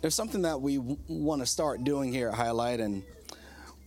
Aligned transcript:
there's 0.00 0.14
something 0.14 0.42
that 0.42 0.60
we 0.60 0.76
w- 0.76 0.98
want 1.08 1.42
to 1.42 1.46
start 1.46 1.84
doing 1.84 2.12
here 2.12 2.28
at 2.28 2.34
Highlight, 2.34 2.80
and 2.80 3.02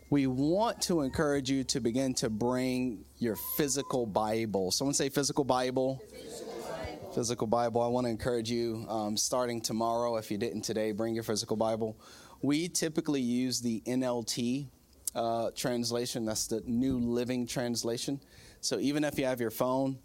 we 0.09 0.27
want 0.27 0.81
to 0.83 1.01
encourage 1.01 1.49
you 1.49 1.63
to 1.65 1.79
begin 1.79 2.13
to 2.15 2.29
bring 2.29 3.03
your 3.17 3.35
physical 3.57 4.05
Bible. 4.05 4.71
Someone 4.71 4.93
say 4.93 5.09
physical 5.09 5.43
Bible. 5.43 6.03
Physical 6.11 6.53
Bible. 6.61 7.11
Physical 7.13 7.47
Bible. 7.47 7.81
I 7.81 7.87
want 7.87 8.05
to 8.05 8.11
encourage 8.11 8.51
you 8.51 8.85
um, 8.87 9.17
starting 9.17 9.59
tomorrow, 9.59 10.17
if 10.17 10.29
you 10.29 10.37
didn't 10.37 10.61
today, 10.61 10.91
bring 10.91 11.15
your 11.15 11.23
physical 11.23 11.57
Bible. 11.57 11.97
We 12.43 12.67
typically 12.69 13.21
use 13.21 13.59
the 13.59 13.81
NLT 13.87 14.67
uh, 15.15 15.49
translation, 15.55 16.25
that's 16.25 16.47
the 16.47 16.61
New 16.65 16.99
Living 16.99 17.47
Translation. 17.47 18.19
So 18.61 18.79
even 18.79 19.03
if 19.03 19.17
you 19.17 19.25
have 19.25 19.39
your 19.39 19.51
phone, 19.51 19.97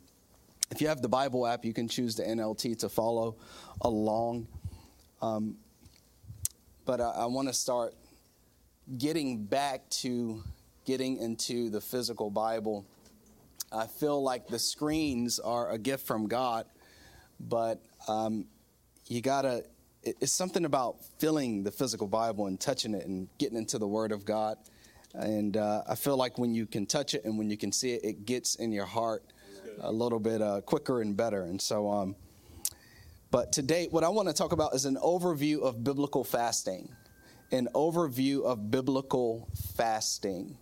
if 0.71 0.81
you 0.81 0.89
have 0.89 1.03
the 1.03 1.09
Bible 1.09 1.47
app, 1.47 1.65
you 1.65 1.73
can 1.73 1.89
choose 1.89 2.15
the 2.15 2.23
NLT 2.23 2.79
to 2.81 2.89
follow 2.89 3.37
along. 3.81 4.47
Um, 5.21 5.57
but 6.89 7.03
I, 7.03 7.11
I 7.11 7.27
want 7.27 7.49
to 7.49 7.55
start 7.55 7.95
getting 8.97 9.45
back 9.45 9.91
to 9.91 10.43
getting 10.87 11.19
into 11.19 11.69
the 11.69 11.83
physical 11.83 12.31
Bible. 12.31 12.87
I 13.71 13.87
feel 13.87 14.23
like 14.23 14.47
the 14.47 14.59
screens 14.59 15.39
are 15.39 15.71
a 15.71 15.77
gift 15.77 16.07
from 16.07 16.29
God, 16.29 16.65
but 17.39 17.83
um, 18.09 18.47
you 19.07 19.21
gotta. 19.21 19.65
It's 20.03 20.33
something 20.33 20.65
about 20.65 21.05
feeling 21.19 21.63
the 21.63 21.71
physical 21.71 22.07
Bible 22.07 22.47
and 22.47 22.59
touching 22.59 22.95
it 22.95 23.05
and 23.05 23.29
getting 23.37 23.59
into 23.59 23.77
the 23.77 23.87
Word 23.87 24.11
of 24.11 24.25
God. 24.25 24.57
And 25.13 25.59
uh, 25.59 25.83
I 25.87 25.95
feel 25.95 26.17
like 26.17 26.39
when 26.39 26.55
you 26.55 26.65
can 26.65 26.87
touch 26.87 27.13
it 27.13 27.25
and 27.27 27.37
when 27.37 27.51
you 27.51 27.59
can 27.59 27.71
see 27.71 27.91
it, 27.91 28.01
it 28.03 28.25
gets 28.25 28.55
in 28.55 28.73
your 28.73 28.87
heart 28.87 29.25
a 29.81 29.93
little 29.93 30.21
bit 30.21 30.41
uh, 30.41 30.63
quicker 30.63 31.03
and 31.03 31.15
better. 31.15 31.43
And 31.43 31.61
so, 31.61 31.91
um, 31.91 32.17
but 33.31 33.53
today, 33.53 33.89
what 33.91 34.05
I 34.05 34.09
want 34.09 34.29
to 34.29 34.35
talk 34.35 34.53
about 34.53 34.75
is 34.75 34.85
an 34.85 34.97
overview 34.97 35.61
of 35.61 35.85
biblical 35.85 36.25
fasting. 36.25 36.89
An 37.53 37.69
overview 37.75 38.45
of 38.45 38.71
biblical 38.71 39.49
fasting. 39.77 40.57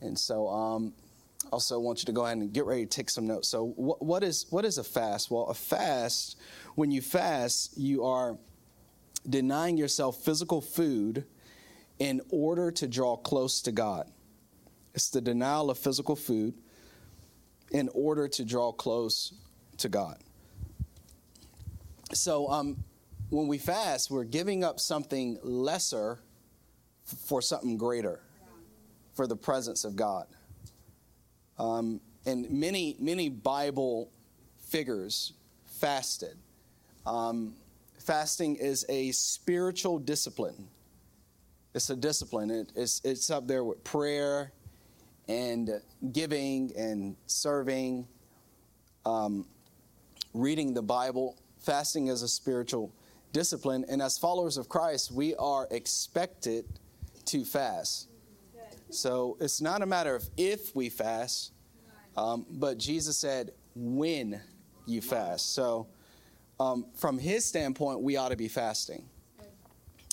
And 0.00 0.18
so, 0.18 0.48
um, 0.48 0.92
also 1.52 1.78
want 1.78 2.00
you 2.00 2.06
to 2.06 2.12
go 2.12 2.24
ahead 2.24 2.36
and 2.38 2.52
get 2.52 2.64
ready 2.64 2.84
to 2.84 2.90
take 2.90 3.08
some 3.08 3.26
notes. 3.26 3.48
So, 3.48 3.68
what, 3.76 4.02
what 4.04 4.22
is 4.22 4.46
what 4.50 4.64
is 4.64 4.78
a 4.78 4.84
fast? 4.84 5.30
Well, 5.30 5.44
a 5.44 5.54
fast, 5.54 6.38
when 6.74 6.90
you 6.90 7.00
fast, 7.00 7.78
you 7.78 8.04
are 8.04 8.36
denying 9.28 9.76
yourself 9.76 10.22
physical 10.22 10.60
food 10.60 11.24
in 11.98 12.20
order 12.30 12.70
to 12.72 12.86
draw 12.86 13.16
close 13.16 13.62
to 13.62 13.72
God. 13.72 14.10
It's 14.94 15.10
the 15.10 15.20
denial 15.20 15.70
of 15.70 15.78
physical 15.78 16.16
food 16.16 16.54
in 17.70 17.88
order 17.94 18.28
to 18.28 18.44
draw 18.44 18.72
close 18.72 19.34
to 19.78 19.88
God. 19.88 20.18
So, 22.12 22.48
um, 22.48 22.84
when 23.30 23.48
we 23.48 23.58
fast, 23.58 24.10
we're 24.10 24.24
giving 24.24 24.62
up 24.62 24.78
something 24.78 25.38
lesser 25.42 26.20
for 27.04 27.42
something 27.42 27.76
greater, 27.76 28.20
for 29.14 29.26
the 29.26 29.36
presence 29.36 29.84
of 29.84 29.96
God. 29.96 30.26
Um, 31.58 32.00
and 32.24 32.48
many, 32.50 32.96
many 33.00 33.28
Bible 33.28 34.10
figures 34.60 35.32
fasted. 35.64 36.36
Um, 37.04 37.54
fasting 37.98 38.56
is 38.56 38.84
a 38.88 39.10
spiritual 39.12 39.98
discipline. 39.98 40.68
It's 41.74 41.90
a 41.90 41.96
discipline. 41.96 42.50
It, 42.50 42.72
it's, 42.76 43.00
it's 43.04 43.30
up 43.30 43.46
there 43.46 43.64
with 43.64 43.82
prayer 43.84 44.52
and 45.28 45.70
giving 46.12 46.72
and 46.76 47.16
serving, 47.26 48.06
um, 49.04 49.46
reading 50.34 50.74
the 50.74 50.82
Bible. 50.82 51.36
Fasting 51.66 52.06
is 52.06 52.22
a 52.22 52.28
spiritual 52.28 52.92
discipline. 53.32 53.84
And 53.88 54.00
as 54.00 54.16
followers 54.16 54.56
of 54.56 54.68
Christ, 54.68 55.10
we 55.10 55.34
are 55.34 55.66
expected 55.72 56.64
to 57.24 57.44
fast. 57.44 58.08
So 58.90 59.36
it's 59.40 59.60
not 59.60 59.82
a 59.82 59.86
matter 59.86 60.14
of 60.14 60.28
if 60.36 60.76
we 60.76 60.88
fast, 60.88 61.52
um, 62.16 62.46
but 62.48 62.78
Jesus 62.78 63.16
said, 63.16 63.50
when 63.74 64.40
you 64.86 65.00
fast. 65.00 65.54
So 65.54 65.88
um, 66.60 66.86
from 66.94 67.18
his 67.18 67.44
standpoint, 67.44 68.00
we 68.00 68.16
ought 68.16 68.28
to 68.28 68.36
be 68.36 68.46
fasting. 68.46 69.04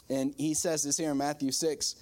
And 0.09 0.33
he 0.35 0.55
says 0.55 0.81
this 0.81 0.97
here 0.97 1.11
in 1.11 1.17
Matthew 1.17 1.51
6 1.51 1.95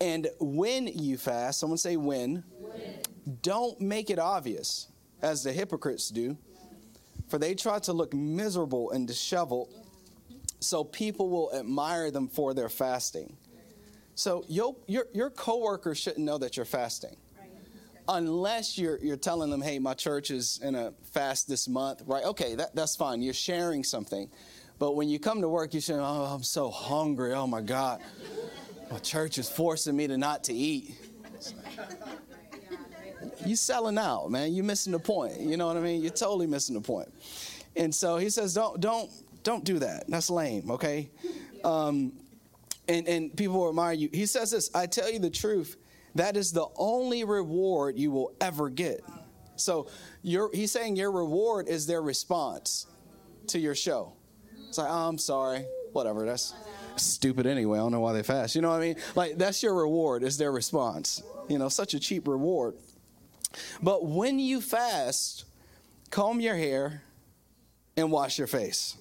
and 0.00 0.28
when 0.38 0.86
you 0.86 1.18
fast, 1.18 1.58
someone 1.58 1.76
say 1.76 1.96
when, 1.96 2.44
when, 2.60 3.00
don't 3.42 3.80
make 3.80 4.10
it 4.10 4.18
obvious, 4.18 4.86
as 5.20 5.42
the 5.42 5.52
hypocrites 5.52 6.08
do, 6.08 6.36
for 7.28 7.38
they 7.38 7.54
try 7.54 7.78
to 7.80 7.92
look 7.92 8.12
miserable 8.14 8.90
and 8.90 9.06
disheveled, 9.06 9.68
so 10.60 10.84
people 10.84 11.28
will 11.28 11.52
admire 11.54 12.10
them 12.10 12.28
for 12.28 12.54
their 12.54 12.68
fasting. 12.68 13.36
So 14.14 14.44
your, 14.48 14.74
your, 14.86 15.06
your 15.12 15.30
coworkers 15.30 15.98
shouldn't 15.98 16.24
know 16.24 16.38
that 16.38 16.56
you're 16.56 16.66
fasting. 16.66 17.16
Unless 18.08 18.78
you're, 18.78 18.98
you're 18.98 19.18
telling 19.18 19.50
them, 19.50 19.60
hey, 19.60 19.78
my 19.78 19.94
church 19.94 20.30
is 20.30 20.58
in 20.62 20.74
a 20.74 20.92
fast 21.12 21.46
this 21.46 21.68
month, 21.68 22.02
right? 22.06 22.24
Okay, 22.24 22.54
that, 22.54 22.74
that's 22.74 22.96
fine. 22.96 23.20
You're 23.20 23.34
sharing 23.34 23.84
something. 23.84 24.30
But 24.78 24.96
when 24.96 25.08
you 25.08 25.18
come 25.18 25.42
to 25.42 25.48
work, 25.48 25.74
you 25.74 25.80
say, 25.80 25.94
oh, 25.94 26.24
I'm 26.24 26.42
so 26.42 26.70
hungry. 26.70 27.34
Oh, 27.34 27.46
my 27.46 27.60
God. 27.60 28.00
My 28.90 28.98
church 28.98 29.36
is 29.36 29.50
forcing 29.50 29.94
me 29.94 30.06
to 30.06 30.16
not 30.16 30.44
to 30.44 30.54
eat. 30.54 30.94
You 33.44 33.56
selling 33.56 33.98
out, 33.98 34.30
man. 34.30 34.52
You're 34.52 34.64
missing 34.64 34.92
the 34.92 34.98
point. 34.98 35.40
You 35.40 35.56
know 35.56 35.66
what 35.66 35.76
I 35.76 35.80
mean? 35.80 36.02
You're 36.02 36.10
totally 36.10 36.46
missing 36.46 36.74
the 36.74 36.80
point. 36.80 37.08
And 37.76 37.94
so 37.94 38.16
he 38.16 38.30
says, 38.30 38.54
don't, 38.54 38.80
don't, 38.80 39.10
don't 39.42 39.64
do 39.64 39.78
that. 39.78 40.04
That's 40.08 40.30
lame. 40.30 40.70
Okay. 40.70 41.10
Um, 41.64 42.12
and 42.88 43.06
and 43.06 43.36
people 43.36 43.60
will 43.60 43.68
admire 43.68 43.92
you. 43.92 44.08
He 44.12 44.26
says 44.26 44.50
this. 44.50 44.70
I 44.74 44.86
tell 44.86 45.10
you 45.10 45.18
the 45.18 45.30
truth. 45.30 45.76
That 46.14 46.36
is 46.36 46.52
the 46.52 46.66
only 46.76 47.24
reward 47.24 47.98
you 47.98 48.10
will 48.10 48.34
ever 48.40 48.70
get. 48.70 49.04
So 49.56 49.88
he's 50.22 50.72
saying 50.72 50.96
your 50.96 51.12
reward 51.12 51.68
is 51.68 51.86
their 51.86 52.02
response 52.02 52.86
to 53.48 53.58
your 53.58 53.74
show. 53.74 54.14
It's 54.68 54.78
like, 54.78 54.88
oh, 54.90 55.08
I'm 55.08 55.18
sorry, 55.18 55.64
whatever. 55.92 56.24
That's 56.24 56.54
stupid 56.96 57.46
anyway. 57.46 57.78
I 57.78 57.82
don't 57.82 57.92
know 57.92 58.00
why 58.00 58.14
they 58.14 58.22
fast. 58.22 58.54
You 58.54 58.62
know 58.62 58.70
what 58.70 58.76
I 58.76 58.80
mean? 58.80 58.96
Like 59.14 59.38
that's 59.38 59.62
your 59.62 59.74
reward 59.74 60.22
is 60.22 60.38
their 60.38 60.50
response. 60.52 61.22
You 61.48 61.58
know, 61.58 61.68
such 61.68 61.94
a 61.94 62.00
cheap 62.00 62.26
reward. 62.26 62.74
But 63.82 64.04
when 64.04 64.38
you 64.38 64.60
fast, 64.60 65.44
comb 66.10 66.40
your 66.40 66.56
hair 66.56 67.02
and 67.96 68.10
wash 68.12 68.38
your 68.38 68.46
face. 68.46 68.96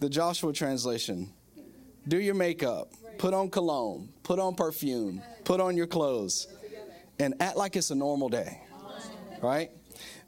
The 0.00 0.08
Joshua 0.08 0.52
translation. 0.52 1.32
Do 2.06 2.18
your 2.18 2.34
makeup, 2.34 2.92
put 3.18 3.34
on 3.34 3.50
cologne, 3.50 4.08
put 4.22 4.38
on 4.38 4.54
perfume, 4.54 5.20
put 5.44 5.60
on 5.60 5.76
your 5.76 5.86
clothes, 5.86 6.46
and 7.18 7.34
act 7.40 7.56
like 7.56 7.76
it's 7.76 7.90
a 7.90 7.94
normal 7.94 8.28
day. 8.28 8.60
Right? 9.42 9.70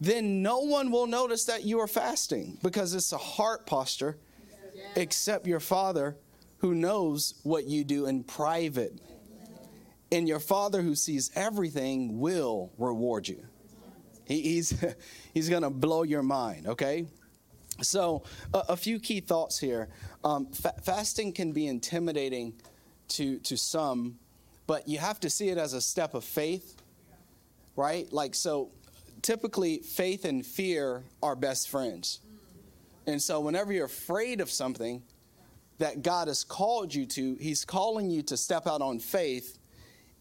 Then 0.00 0.42
no 0.42 0.60
one 0.60 0.90
will 0.90 1.06
notice 1.06 1.44
that 1.44 1.64
you 1.64 1.78
are 1.80 1.86
fasting 1.86 2.58
because 2.62 2.94
it's 2.94 3.12
a 3.12 3.18
heart 3.18 3.66
posture 3.66 4.18
except 4.96 5.46
your 5.46 5.60
Father 5.60 6.16
who 6.58 6.74
knows 6.74 7.34
what 7.42 7.64
you 7.64 7.84
do 7.84 8.06
in 8.06 8.24
private. 8.24 9.00
And 10.12 10.26
your 10.26 10.41
Father 10.41 10.82
who 10.82 10.94
sees 10.94 11.31
everything 11.34 12.19
will 12.19 12.72
reward 12.78 13.28
you. 13.28 13.44
He, 14.25 14.43
he's 14.43 14.84
he's 15.34 15.48
going 15.48 15.62
to 15.62 15.71
blow 15.71 16.03
your 16.03 16.22
mind, 16.22 16.66
okay? 16.66 17.06
So, 17.82 18.25
a, 18.53 18.59
a 18.71 18.76
few 18.76 18.98
key 18.98 19.21
thoughts 19.21 19.59
here. 19.59 19.88
Um, 20.22 20.47
fa- 20.47 20.75
fasting 20.82 21.32
can 21.32 21.53
be 21.53 21.66
intimidating 21.66 22.54
to, 23.09 23.38
to 23.41 23.56
some, 23.56 24.19
but 24.66 24.87
you 24.87 24.98
have 24.98 25.21
to 25.21 25.31
see 25.31 25.48
it 25.48 25.59
as 25.59 25.72
a 25.72 25.81
step 25.81 26.15
of 26.15 26.25
faith, 26.25 26.82
right? 27.77 28.12
Like, 28.12 28.34
so 28.34 28.71
typically, 29.22 29.78
faith 29.78 30.25
and 30.25 30.44
fear 30.44 31.04
are 31.22 31.34
best 31.34 31.71
friends. 31.71 32.21
And 33.06 33.21
so, 33.22 33.41
whenever 33.41 33.72
you're 33.72 33.87
afraid 33.87 34.41
of 34.41 34.50
something 34.50 35.03
that 35.78 36.03
God 36.03 36.28
has 36.28 36.45
called 36.45 36.95
you 36.95 37.06
to, 37.06 37.36
He's 37.36 37.65
calling 37.65 38.10
you 38.10 38.22
to 38.24 38.36
step 38.36 38.66
out 38.66 38.83
on 38.83 38.98
faith 38.98 39.59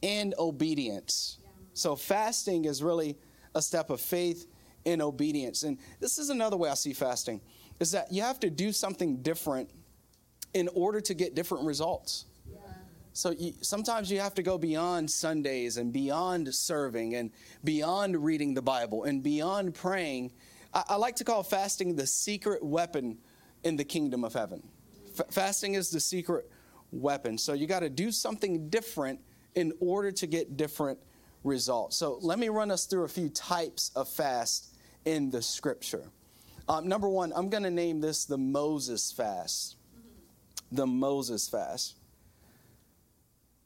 and 0.04 0.34
obedience. 0.38 1.40
So, 1.74 1.96
fasting 1.96 2.66
is 2.66 2.84
really 2.84 3.18
a 3.56 3.62
step 3.62 3.90
of 3.90 4.02
faith 4.02 4.48
and 4.86 5.02
obedience. 5.02 5.64
And 5.64 5.78
this 6.00 6.18
is 6.18 6.30
another 6.30 6.58
way 6.58 6.70
I 6.70 6.74
see 6.74 6.94
fasting 6.94 7.42
is 7.80 7.92
that 7.92 8.12
you 8.12 8.22
have 8.22 8.40
to 8.42 8.50
do 8.50 8.72
something 8.72 9.22
different 9.22 9.70
in 10.54 10.68
order 10.74 11.00
to 11.02 11.14
get 11.14 11.36
different 11.36 11.66
results. 11.66 12.26
So 13.14 13.32
you, 13.32 13.54
sometimes 13.62 14.12
you 14.12 14.20
have 14.20 14.36
to 14.36 14.44
go 14.44 14.58
beyond 14.58 15.10
Sundays 15.10 15.78
and 15.78 15.92
beyond 15.92 16.54
serving 16.54 17.16
and 17.16 17.32
beyond 17.64 18.24
reading 18.24 18.54
the 18.54 18.62
Bible 18.62 19.04
and 19.04 19.22
beyond 19.22 19.74
praying 19.74 20.32
I, 20.74 20.84
I 20.90 20.96
like 20.96 21.16
to 21.18 21.24
call 21.24 21.44
fasting 21.44 21.96
the 21.96 22.08
secret 22.08 22.64
weapon 22.64 23.18
in 23.64 23.76
the 23.76 23.84
kingdom 23.84 24.24
of 24.24 24.34
heaven. 24.34 24.64
F- 25.18 25.28
fasting 25.32 25.74
is 25.76 25.90
the 25.90 26.00
secret 26.00 26.50
weapon. 26.92 27.38
So 27.38 27.54
you 27.54 27.68
got 27.68 27.82
to 27.82 27.90
do 27.90 28.12
something 28.12 28.70
different 28.70 29.20
in 29.56 29.74
order 29.80 30.12
to 30.12 30.28
get 30.28 30.58
different 30.58 31.00
results. 31.44 31.98
So 31.98 32.20
let 32.22 32.40
me 32.40 32.50
run 32.50 32.72
us 32.72 32.86
through 32.86 33.04
a 33.04 33.10
few 33.10 33.30
types 33.30 33.92
of 33.96 34.08
fast 34.10 34.76
in 35.06 35.30
the 35.32 35.42
scripture. 35.42 36.04
Um, 36.68 36.88
number 36.88 37.10
one, 37.10 37.34
I'm 37.36 37.50
going 37.50 37.64
to 37.64 37.72
name 37.72 38.02
this 38.02 38.26
the 38.26 38.38
Moses 38.38 39.12
fast. 39.12 39.76
the 40.72 40.86
Moses 40.86 41.50
fast. 41.50 41.96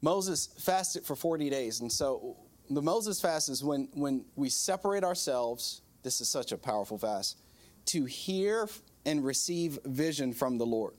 Moses 0.02 0.50
fasted 0.58 1.06
for 1.06 1.16
40 1.16 1.50
days. 1.50 1.82
And 1.82 1.92
so 1.92 2.38
the 2.70 2.82
Moses 2.82 3.22
fast 3.22 3.50
is 3.50 3.64
when, 3.64 3.90
when 3.94 4.26
we 4.36 4.50
separate 4.50 5.04
ourselves. 5.04 5.82
This 6.04 6.22
is 6.22 6.30
such 6.30 6.52
a 6.52 6.58
powerful 6.58 6.98
fast 6.98 7.38
to 7.86 8.06
hear 8.06 8.68
and 9.06 9.24
receive 9.24 9.80
vision 9.86 10.34
from 10.34 10.58
the 10.58 10.66
Lord. 10.66 10.94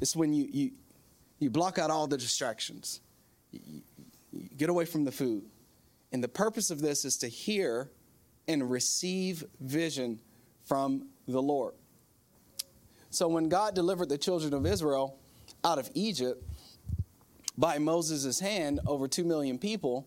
It's 0.00 0.16
when 0.16 0.32
you, 0.32 0.48
you, 0.50 0.70
you 1.38 1.50
block 1.50 1.78
out 1.78 1.90
all 1.90 2.06
the 2.06 2.18
distractions, 2.18 3.00
get 4.56 4.68
away 4.68 4.84
from 4.84 5.04
the 5.04 5.12
food. 5.12 5.44
And 6.12 6.22
the 6.22 6.28
purpose 6.28 6.70
of 6.70 6.80
this 6.80 7.04
is 7.04 7.16
to 7.18 7.28
hear 7.28 7.90
and 8.46 8.70
receive 8.70 9.44
vision 9.60 10.20
from 10.64 11.08
the 11.26 11.40
Lord. 11.40 11.74
So 13.10 13.28
when 13.28 13.48
God 13.48 13.74
delivered 13.74 14.08
the 14.08 14.18
children 14.18 14.52
of 14.54 14.66
Israel 14.66 15.18
out 15.64 15.78
of 15.78 15.88
Egypt 15.94 16.42
by 17.56 17.78
Moses' 17.78 18.40
hand, 18.40 18.80
over 18.86 19.06
2 19.06 19.24
million 19.24 19.58
people, 19.58 20.06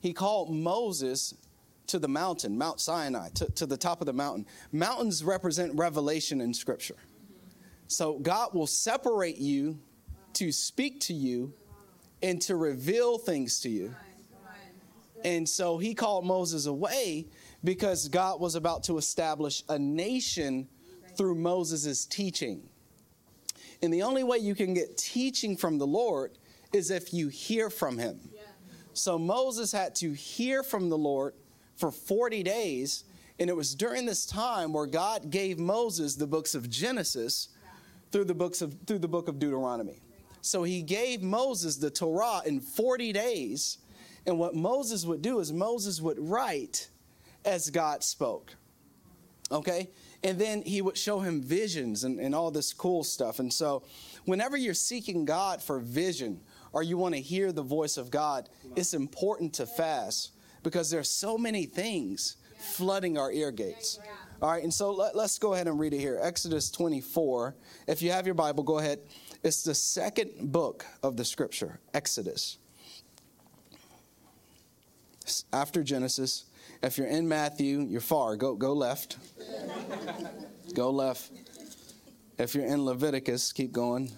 he 0.00 0.12
called 0.12 0.50
Moses 0.50 1.34
to 1.86 1.98
the 1.98 2.08
mountain, 2.08 2.58
Mount 2.58 2.80
Sinai, 2.80 3.30
to, 3.30 3.50
to 3.52 3.66
the 3.66 3.76
top 3.76 4.00
of 4.00 4.06
the 4.06 4.12
mountain. 4.12 4.46
Mountains 4.72 5.24
represent 5.24 5.74
revelation 5.74 6.40
in 6.40 6.52
Scripture. 6.52 6.96
So 7.86 8.18
God 8.18 8.54
will 8.54 8.66
separate 8.66 9.38
you 9.38 9.78
to 10.34 10.52
speak 10.52 11.00
to 11.00 11.14
you 11.14 11.54
and 12.22 12.40
to 12.42 12.56
reveal 12.56 13.18
things 13.18 13.60
to 13.60 13.68
you. 13.68 13.94
And 15.24 15.48
so 15.48 15.78
he 15.78 15.94
called 15.94 16.24
Moses 16.24 16.66
away 16.66 17.26
because 17.64 18.08
God 18.08 18.40
was 18.40 18.54
about 18.54 18.84
to 18.84 18.98
establish 18.98 19.64
a 19.68 19.78
nation 19.78 20.68
through 21.16 21.34
Moses' 21.34 22.06
teaching. 22.06 22.62
And 23.82 23.92
the 23.92 24.02
only 24.02 24.24
way 24.24 24.38
you 24.38 24.54
can 24.54 24.74
get 24.74 24.96
teaching 24.96 25.56
from 25.56 25.78
the 25.78 25.86
Lord 25.86 26.38
is 26.72 26.90
if 26.90 27.12
you 27.12 27.28
hear 27.28 27.70
from 27.70 27.98
him. 27.98 28.20
So 28.92 29.18
Moses 29.18 29.72
had 29.72 29.94
to 29.96 30.12
hear 30.12 30.62
from 30.62 30.88
the 30.88 30.98
Lord 30.98 31.34
for 31.76 31.90
40 31.90 32.42
days. 32.42 33.04
And 33.38 33.48
it 33.48 33.56
was 33.56 33.74
during 33.74 34.06
this 34.06 34.26
time 34.26 34.72
where 34.72 34.86
God 34.86 35.30
gave 35.30 35.58
Moses 35.58 36.16
the 36.16 36.26
books 36.26 36.54
of 36.54 36.68
Genesis 36.68 37.48
through 38.10 38.24
the 38.24 38.34
books 38.34 38.62
of 38.62 38.76
through 38.86 38.98
the 38.98 39.08
book 39.08 39.28
of 39.28 39.38
Deuteronomy. 39.38 40.00
So 40.40 40.62
he 40.62 40.82
gave 40.82 41.22
Moses 41.22 41.76
the 41.76 41.90
Torah 41.90 42.42
in 42.46 42.60
40 42.60 43.12
days. 43.12 43.78
And 44.26 44.38
what 44.38 44.54
Moses 44.54 45.04
would 45.04 45.22
do 45.22 45.40
is 45.40 45.52
Moses 45.52 46.00
would 46.00 46.18
write 46.18 46.88
as 47.44 47.70
God 47.70 48.02
spoke. 48.04 48.54
Okay? 49.50 49.88
And 50.22 50.38
then 50.38 50.62
he 50.62 50.82
would 50.82 50.98
show 50.98 51.20
him 51.20 51.42
visions 51.42 52.04
and, 52.04 52.18
and 52.18 52.34
all 52.34 52.50
this 52.50 52.72
cool 52.72 53.04
stuff. 53.04 53.38
And 53.38 53.52
so, 53.52 53.82
whenever 54.24 54.56
you're 54.56 54.74
seeking 54.74 55.24
God 55.24 55.62
for 55.62 55.78
vision 55.78 56.40
or 56.72 56.82
you 56.82 56.98
want 56.98 57.14
to 57.14 57.20
hear 57.20 57.52
the 57.52 57.62
voice 57.62 57.96
of 57.96 58.10
God, 58.10 58.48
it's 58.76 58.94
important 58.94 59.54
to 59.54 59.66
fast 59.66 60.32
because 60.62 60.90
there's 60.90 61.10
so 61.10 61.38
many 61.38 61.64
things 61.64 62.36
flooding 62.58 63.16
our 63.16 63.32
ear 63.32 63.50
gates. 63.50 63.98
All 64.42 64.50
right, 64.50 64.62
and 64.62 64.72
so 64.72 64.92
let, 64.92 65.16
us 65.16 65.38
go 65.38 65.54
ahead 65.54 65.66
and 65.66 65.80
read 65.80 65.92
it 65.92 65.98
here. 65.98 66.18
Exodus 66.22 66.70
24. 66.70 67.56
If 67.86 68.02
you 68.02 68.12
have 68.12 68.26
your 68.26 68.34
Bible, 68.34 68.62
go 68.62 68.78
ahead. 68.78 69.00
It's 69.42 69.62
the 69.62 69.74
second 69.74 70.52
book 70.52 70.84
of 71.02 71.16
the 71.16 71.24
scripture, 71.24 71.78
Exodus. 71.94 72.58
After 75.52 75.82
Genesis. 75.82 76.44
If 76.82 76.98
you're 76.98 77.06
in 77.06 77.28
Matthew, 77.28 77.80
you're 77.80 78.00
far. 78.00 78.36
Go, 78.36 78.54
go 78.54 78.72
left. 78.72 79.18
go 80.74 80.90
left. 80.90 81.30
If 82.38 82.54
you're 82.54 82.66
in 82.66 82.84
Leviticus, 82.84 83.52
keep 83.52 83.72
going. 83.72 84.12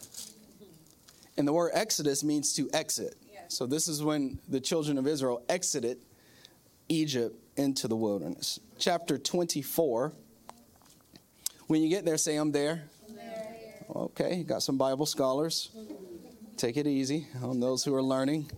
And 1.37 1.49
the 1.49 1.53
word 1.53 1.71
Exodus 1.75 2.23
means 2.23 2.53
to 2.55 2.69
exit. 2.73 3.17
So 3.49 3.67
this 3.67 3.89
is 3.89 4.03
when 4.03 4.39
the 4.49 4.61
children 4.61 4.99
of 4.99 5.07
Israel 5.07 5.43
exited 5.49 5.99
Egypt 6.89 7.37
into 7.57 7.89
the 7.89 7.97
wilderness. 7.97 8.61
Chapter 8.79 9.19
24. 9.19 10.13
When 11.67 11.83
you 11.83 11.89
get 11.89 12.05
there, 12.05 12.17
say, 12.17 12.37
I'm 12.37 12.53
there. 12.53 12.85
Okay, 13.97 14.45
got 14.45 14.63
some 14.63 14.79
Bible 14.79 15.05
scholars. 15.05 15.71
Take 16.57 16.77
it 16.77 16.87
easy 16.87 17.27
on 17.43 17.59
those 17.59 17.83
who 17.83 17.93
are 17.95 18.03
learning. 18.03 18.49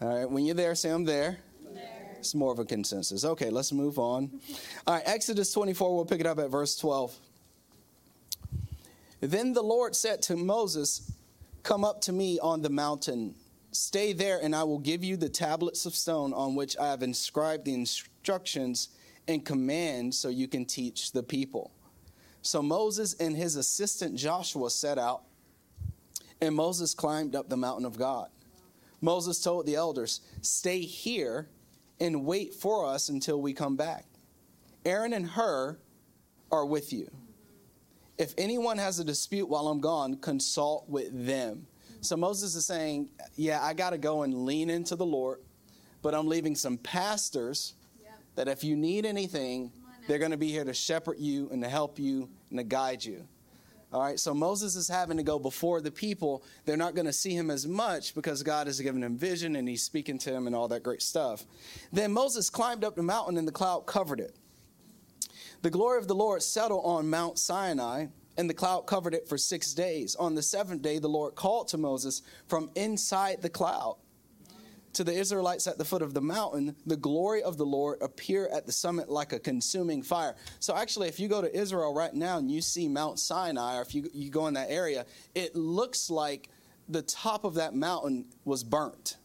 All 0.00 0.08
right, 0.08 0.30
when 0.30 0.46
you're 0.46 0.54
there, 0.54 0.74
say, 0.74 0.90
I'm 0.90 1.04
there. 1.04 1.38
It's 2.18 2.34
more 2.34 2.50
of 2.50 2.58
a 2.58 2.64
consensus. 2.64 3.24
Okay, 3.24 3.50
let's 3.50 3.72
move 3.72 3.98
on. 3.98 4.40
All 4.86 4.94
right, 4.94 5.02
Exodus 5.04 5.52
24, 5.52 5.94
we'll 5.94 6.06
pick 6.06 6.20
it 6.20 6.26
up 6.26 6.38
at 6.38 6.48
verse 6.48 6.76
12. 6.76 7.14
Then 9.20 9.52
the 9.52 9.62
Lord 9.62 9.94
said 9.94 10.22
to 10.22 10.36
Moses, 10.36 11.12
Come 11.62 11.84
up 11.84 12.00
to 12.02 12.12
me 12.12 12.38
on 12.38 12.62
the 12.62 12.70
mountain. 12.70 13.34
Stay 13.70 14.14
there, 14.14 14.38
and 14.42 14.56
I 14.56 14.64
will 14.64 14.78
give 14.78 15.04
you 15.04 15.16
the 15.16 15.28
tablets 15.28 15.84
of 15.84 15.94
stone 15.94 16.32
on 16.32 16.54
which 16.54 16.76
I 16.78 16.88
have 16.88 17.02
inscribed 17.02 17.66
the 17.66 17.74
instructions 17.74 18.88
and 19.28 19.44
commands 19.44 20.18
so 20.18 20.30
you 20.30 20.48
can 20.48 20.64
teach 20.64 21.12
the 21.12 21.22
people. 21.22 21.72
So 22.46 22.62
Moses 22.62 23.14
and 23.14 23.36
his 23.36 23.56
assistant 23.56 24.14
Joshua 24.14 24.70
set 24.70 24.98
out, 24.98 25.22
and 26.40 26.54
Moses 26.54 26.94
climbed 26.94 27.34
up 27.34 27.48
the 27.48 27.56
mountain 27.56 27.84
of 27.84 27.98
God. 27.98 28.28
Moses 29.00 29.42
told 29.42 29.66
the 29.66 29.74
elders, 29.74 30.20
Stay 30.42 30.78
here 30.80 31.48
and 31.98 32.24
wait 32.24 32.54
for 32.54 32.86
us 32.86 33.08
until 33.08 33.42
we 33.42 33.52
come 33.52 33.74
back. 33.74 34.04
Aaron 34.84 35.12
and 35.12 35.26
Hur 35.26 35.76
are 36.52 36.64
with 36.64 36.92
you. 36.92 37.10
If 38.16 38.32
anyone 38.38 38.78
has 38.78 39.00
a 39.00 39.04
dispute 39.04 39.48
while 39.48 39.66
I'm 39.66 39.80
gone, 39.80 40.16
consult 40.18 40.88
with 40.88 41.26
them. 41.26 41.66
So 42.00 42.16
Moses 42.16 42.54
is 42.54 42.64
saying, 42.64 43.08
Yeah, 43.34 43.60
I 43.60 43.74
got 43.74 43.90
to 43.90 43.98
go 43.98 44.22
and 44.22 44.44
lean 44.44 44.70
into 44.70 44.94
the 44.94 45.04
Lord, 45.04 45.40
but 46.00 46.14
I'm 46.14 46.28
leaving 46.28 46.54
some 46.54 46.78
pastors 46.78 47.74
that 48.36 48.46
if 48.46 48.62
you 48.62 48.76
need 48.76 49.04
anything, 49.04 49.72
they're 50.06 50.20
going 50.20 50.30
to 50.30 50.36
be 50.36 50.52
here 50.52 50.64
to 50.64 50.74
shepherd 50.74 51.18
you 51.18 51.48
and 51.50 51.60
to 51.64 51.68
help 51.68 51.98
you 51.98 52.28
and 52.50 52.58
to 52.58 52.64
guide 52.64 53.04
you. 53.04 53.26
All 53.92 54.02
right, 54.02 54.18
so 54.18 54.34
Moses 54.34 54.74
is 54.74 54.88
having 54.88 55.16
to 55.16 55.22
go 55.22 55.38
before 55.38 55.80
the 55.80 55.92
people. 55.92 56.42
They're 56.64 56.76
not 56.76 56.94
going 56.94 57.06
to 57.06 57.12
see 57.12 57.34
him 57.34 57.50
as 57.50 57.66
much 57.66 58.14
because 58.14 58.42
God 58.42 58.66
has 58.66 58.80
given 58.80 59.02
him 59.02 59.16
vision 59.16 59.56
and 59.56 59.68
he's 59.68 59.82
speaking 59.82 60.18
to 60.18 60.32
him 60.32 60.46
and 60.46 60.56
all 60.56 60.68
that 60.68 60.82
great 60.82 61.02
stuff. 61.02 61.44
Then 61.92 62.12
Moses 62.12 62.50
climbed 62.50 62.84
up 62.84 62.96
the 62.96 63.02
mountain 63.02 63.38
and 63.38 63.46
the 63.46 63.52
cloud 63.52 63.86
covered 63.86 64.20
it. 64.20 64.36
The 65.62 65.70
glory 65.70 65.98
of 65.98 66.08
the 66.08 66.14
Lord 66.14 66.42
settled 66.42 66.82
on 66.84 67.08
Mount 67.08 67.38
Sinai, 67.38 68.06
and 68.36 68.50
the 68.50 68.54
cloud 68.54 68.82
covered 68.82 69.14
it 69.14 69.26
for 69.28 69.38
six 69.38 69.72
days. 69.72 70.14
On 70.16 70.34
the 70.34 70.42
seventh 70.42 70.82
day, 70.82 70.98
the 70.98 71.08
Lord 71.08 71.34
called 71.34 71.68
to 71.68 71.78
Moses 71.78 72.22
from 72.48 72.70
inside 72.74 73.40
the 73.40 73.48
cloud. 73.48 73.96
To 74.96 75.04
the 75.04 75.12
Israelites 75.12 75.66
at 75.66 75.76
the 75.76 75.84
foot 75.84 76.00
of 76.00 76.14
the 76.14 76.22
mountain, 76.22 76.74
the 76.86 76.96
glory 76.96 77.42
of 77.42 77.58
the 77.58 77.66
Lord 77.66 78.00
appear 78.00 78.48
at 78.48 78.64
the 78.64 78.72
summit 78.72 79.10
like 79.10 79.34
a 79.34 79.38
consuming 79.38 80.02
fire. 80.02 80.36
So, 80.58 80.74
actually, 80.74 81.08
if 81.08 81.20
you 81.20 81.28
go 81.28 81.42
to 81.42 81.54
Israel 81.54 81.92
right 81.92 82.14
now 82.14 82.38
and 82.38 82.50
you 82.50 82.62
see 82.62 82.88
Mount 82.88 83.18
Sinai, 83.18 83.76
or 83.76 83.82
if 83.82 83.94
you, 83.94 84.08
you 84.14 84.30
go 84.30 84.46
in 84.46 84.54
that 84.54 84.70
area, 84.70 85.04
it 85.34 85.54
looks 85.54 86.08
like 86.08 86.48
the 86.88 87.02
top 87.02 87.44
of 87.44 87.52
that 87.56 87.74
mountain 87.74 88.24
was 88.46 88.64
burnt. 88.64 89.18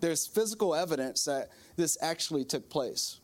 There's 0.00 0.26
physical 0.26 0.74
evidence 0.74 1.24
that 1.26 1.50
this 1.76 1.96
actually 2.02 2.44
took 2.44 2.68
place 2.68 3.20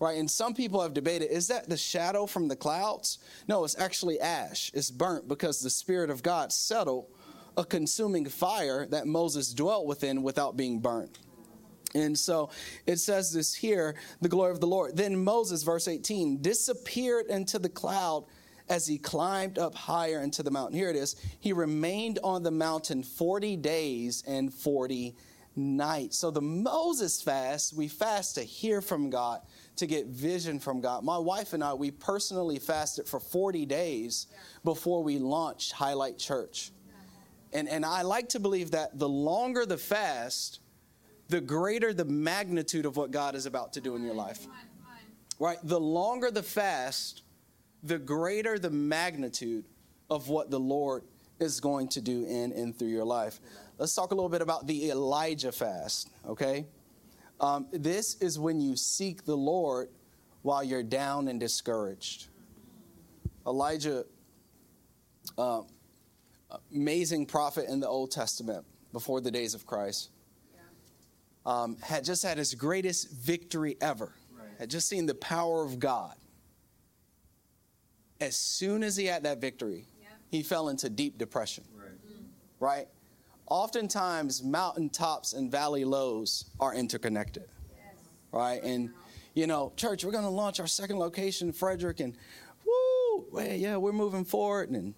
right? 0.00 0.18
And 0.18 0.28
some 0.28 0.52
people 0.52 0.82
have 0.82 0.94
debated 0.94 1.30
is 1.30 1.46
that 1.46 1.68
the 1.68 1.76
shadow 1.76 2.26
from 2.26 2.48
the 2.48 2.56
clouds? 2.56 3.18
No, 3.48 3.64
it's 3.64 3.78
actually 3.78 4.18
ash. 4.18 4.72
It's 4.74 4.90
burnt 4.90 5.28
because 5.28 5.60
the 5.60 5.70
Spirit 5.70 6.10
of 6.10 6.24
God 6.24 6.52
settled 6.52 7.06
a 7.56 7.64
consuming 7.64 8.26
fire 8.26 8.86
that 8.86 9.06
Moses 9.06 9.52
dwelt 9.52 9.86
within 9.86 10.22
without 10.22 10.56
being 10.56 10.80
burnt. 10.80 11.18
And 11.94 12.18
so 12.18 12.50
it 12.86 12.96
says 12.98 13.32
this 13.32 13.54
here 13.54 13.94
the 14.20 14.28
glory 14.28 14.52
of 14.52 14.60
the 14.60 14.66
Lord. 14.66 14.96
Then 14.96 15.22
Moses, 15.22 15.62
verse 15.62 15.88
18, 15.88 16.40
disappeared 16.40 17.26
into 17.26 17.58
the 17.58 17.68
cloud 17.68 18.24
as 18.68 18.86
he 18.86 18.96
climbed 18.96 19.58
up 19.58 19.74
higher 19.74 20.20
into 20.20 20.42
the 20.42 20.50
mountain. 20.50 20.78
Here 20.78 20.88
it 20.88 20.96
is. 20.96 21.16
He 21.40 21.52
remained 21.52 22.18
on 22.24 22.42
the 22.42 22.50
mountain 22.50 23.02
40 23.02 23.56
days 23.56 24.24
and 24.26 24.52
40 24.52 25.14
nights. 25.54 26.16
So 26.16 26.30
the 26.30 26.40
Moses 26.40 27.20
fast, 27.20 27.74
we 27.74 27.88
fast 27.88 28.36
to 28.36 28.42
hear 28.42 28.80
from 28.80 29.10
God 29.10 29.40
to 29.76 29.86
get 29.86 30.06
vision 30.06 30.58
from 30.58 30.80
God. 30.80 31.04
My 31.04 31.18
wife 31.18 31.52
and 31.52 31.62
I, 31.62 31.74
we 31.74 31.90
personally 31.90 32.58
fasted 32.58 33.06
for 33.06 33.20
40 33.20 33.66
days 33.66 34.28
before 34.64 35.02
we 35.02 35.18
launched 35.18 35.72
Highlight 35.72 36.18
Church. 36.18 36.72
And, 37.52 37.68
and 37.68 37.84
I 37.84 38.02
like 38.02 38.30
to 38.30 38.40
believe 38.40 38.70
that 38.70 38.98
the 38.98 39.08
longer 39.08 39.66
the 39.66 39.76
fast, 39.76 40.60
the 41.28 41.40
greater 41.40 41.92
the 41.92 42.04
magnitude 42.04 42.86
of 42.86 42.96
what 42.96 43.10
God 43.10 43.34
is 43.34 43.46
about 43.46 43.74
to 43.74 43.80
do 43.80 43.96
in 43.96 44.02
your 44.02 44.14
life. 44.14 44.46
Right? 45.38 45.58
The 45.62 45.80
longer 45.80 46.30
the 46.30 46.42
fast, 46.42 47.22
the 47.82 47.98
greater 47.98 48.58
the 48.58 48.70
magnitude 48.70 49.64
of 50.08 50.28
what 50.28 50.50
the 50.50 50.60
Lord 50.60 51.04
is 51.40 51.60
going 51.60 51.88
to 51.88 52.00
do 52.00 52.24
in 52.24 52.52
and 52.52 52.78
through 52.78 52.88
your 52.88 53.04
life. 53.04 53.40
Let's 53.78 53.94
talk 53.94 54.12
a 54.12 54.14
little 54.14 54.28
bit 54.28 54.42
about 54.42 54.66
the 54.66 54.90
Elijah 54.90 55.50
fast, 55.50 56.10
okay? 56.28 56.66
Um, 57.40 57.66
this 57.72 58.14
is 58.20 58.38
when 58.38 58.60
you 58.60 58.76
seek 58.76 59.24
the 59.24 59.36
Lord 59.36 59.88
while 60.42 60.62
you're 60.62 60.82
down 60.82 61.28
and 61.28 61.40
discouraged. 61.40 62.28
Elijah, 63.46 64.04
uh, 65.36 65.62
amazing 66.74 67.26
prophet 67.26 67.66
in 67.68 67.80
the 67.80 67.88
Old 67.88 68.10
Testament 68.10 68.64
before 68.92 69.20
the 69.20 69.30
days 69.30 69.54
of 69.54 69.66
Christ, 69.66 70.10
um, 71.44 71.76
had 71.80 72.04
just 72.04 72.22
had 72.22 72.38
his 72.38 72.54
greatest 72.54 73.10
victory 73.10 73.76
ever, 73.80 74.12
right. 74.36 74.48
had 74.58 74.70
just 74.70 74.88
seen 74.88 75.06
the 75.06 75.14
power 75.14 75.64
of 75.64 75.78
God. 75.78 76.14
As 78.20 78.36
soon 78.36 78.82
as 78.82 78.96
he 78.96 79.06
had 79.06 79.24
that 79.24 79.40
victory, 79.40 79.86
yeah. 80.00 80.08
he 80.30 80.42
fell 80.42 80.68
into 80.68 80.88
deep 80.88 81.18
depression. 81.18 81.64
Right. 81.76 81.90
Mm. 81.90 82.24
right? 82.60 82.86
Oftentimes, 83.48 84.42
mountaintops 84.42 85.32
and 85.32 85.50
valley 85.50 85.84
lows 85.84 86.44
are 86.60 86.74
interconnected. 86.74 87.48
Yes. 87.74 87.96
Right? 88.30 88.62
And, 88.62 88.90
you 89.34 89.46
know, 89.46 89.72
church, 89.76 90.04
we're 90.04 90.12
going 90.12 90.24
to 90.24 90.30
launch 90.30 90.60
our 90.60 90.68
second 90.68 90.98
location 90.98 91.48
in 91.48 91.52
Frederick, 91.52 91.98
and 91.98 92.16
woo, 92.64 93.26
yeah, 93.40 93.76
we're 93.76 93.92
moving 93.92 94.24
forward. 94.24 94.70
And, 94.70 94.94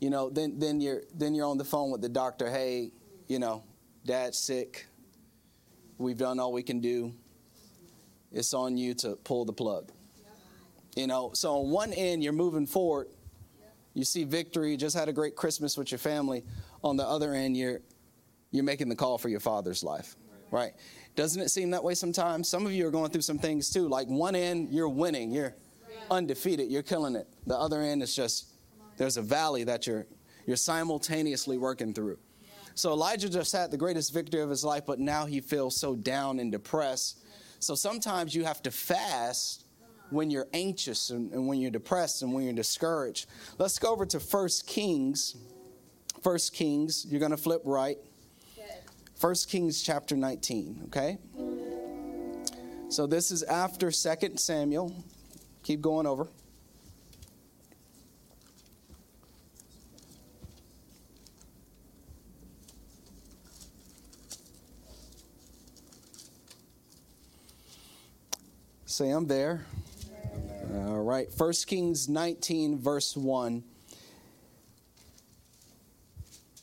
you 0.00 0.10
know, 0.10 0.30
then, 0.30 0.58
then, 0.58 0.80
you're, 0.80 1.02
then 1.14 1.34
you're 1.34 1.46
on 1.46 1.58
the 1.58 1.64
phone 1.64 1.90
with 1.90 2.00
the 2.00 2.08
doctor, 2.08 2.50
hey, 2.50 2.92
you 3.28 3.38
know, 3.38 3.64
dad's 4.04 4.38
sick 4.38 4.86
We've 5.98 6.18
done 6.18 6.38
all 6.38 6.52
we 6.52 6.62
can 6.62 6.80
do. 6.80 7.12
It's 8.32 8.52
on 8.52 8.76
you 8.76 8.94
to 8.94 9.16
pull 9.16 9.44
the 9.44 9.52
plug. 9.52 9.90
You 10.94 11.06
know, 11.06 11.30
so 11.34 11.54
on 11.56 11.70
one 11.70 11.92
end, 11.92 12.22
you're 12.22 12.32
moving 12.32 12.66
forward. 12.66 13.08
You 13.94 14.04
see 14.04 14.24
victory, 14.24 14.72
You 14.72 14.76
just 14.76 14.96
had 14.96 15.08
a 15.08 15.12
great 15.12 15.36
Christmas 15.36 15.76
with 15.76 15.90
your 15.90 15.98
family. 15.98 16.44
On 16.84 16.96
the 16.96 17.04
other 17.04 17.32
end, 17.32 17.56
you're 17.56 17.80
you're 18.50 18.64
making 18.64 18.88
the 18.88 18.94
call 18.94 19.18
for 19.18 19.28
your 19.28 19.40
father's 19.40 19.82
life. 19.82 20.16
Right? 20.50 20.72
Doesn't 21.14 21.40
it 21.40 21.50
seem 21.50 21.70
that 21.70 21.82
way 21.82 21.94
sometimes? 21.94 22.48
Some 22.48 22.66
of 22.66 22.72
you 22.72 22.86
are 22.86 22.90
going 22.90 23.10
through 23.10 23.22
some 23.22 23.38
things 23.38 23.70
too. 23.70 23.88
Like 23.88 24.06
one 24.06 24.36
end, 24.36 24.68
you're 24.70 24.88
winning, 24.88 25.30
you're 25.30 25.54
undefeated, 26.10 26.70
you're 26.70 26.82
killing 26.82 27.16
it. 27.16 27.26
The 27.46 27.56
other 27.56 27.80
end 27.80 28.02
is 28.02 28.14
just 28.14 28.52
there's 28.96 29.16
a 29.16 29.22
valley 29.22 29.64
that 29.64 29.86
you're 29.86 30.06
you're 30.46 30.56
simultaneously 30.56 31.58
working 31.58 31.92
through. 31.92 32.18
So 32.74 32.92
Elijah 32.92 33.28
just 33.28 33.52
had 33.52 33.70
the 33.70 33.76
greatest 33.76 34.12
victory 34.12 34.42
of 34.42 34.50
his 34.50 34.64
life, 34.64 34.84
but 34.86 35.00
now 35.00 35.26
he 35.26 35.40
feels 35.40 35.76
so 35.76 35.96
down 35.96 36.38
and 36.38 36.52
depressed. 36.52 37.24
So 37.58 37.74
sometimes 37.74 38.34
you 38.34 38.44
have 38.44 38.62
to 38.62 38.70
fast 38.70 39.64
when 40.10 40.30
you're 40.30 40.46
anxious 40.52 41.10
and, 41.10 41.32
and 41.32 41.48
when 41.48 41.58
you're 41.58 41.70
depressed 41.70 42.22
and 42.22 42.32
when 42.32 42.44
you're 42.44 42.52
discouraged. 42.52 43.26
Let's 43.58 43.78
go 43.78 43.90
over 43.90 44.06
to 44.06 44.20
First 44.20 44.66
Kings. 44.66 45.36
First 46.22 46.52
Kings, 46.52 47.06
you're 47.08 47.18
going 47.18 47.32
to 47.32 47.36
flip 47.36 47.62
right. 47.64 47.98
First 49.16 49.48
Kings 49.48 49.82
chapter 49.82 50.14
19, 50.14 50.82
okay? 50.88 51.18
So 52.90 53.06
this 53.06 53.30
is 53.30 53.42
after 53.42 53.90
Second 53.90 54.38
Samuel. 54.38 54.94
Keep 55.62 55.80
going 55.80 56.06
over. 56.06 56.28
Say, 68.96 69.10
I'm 69.10 69.26
there. 69.26 69.66
All 70.72 71.02
right. 71.02 71.28
1 71.36 71.52
Kings 71.66 72.08
19, 72.08 72.78
verse 72.78 73.14
1. 73.14 73.62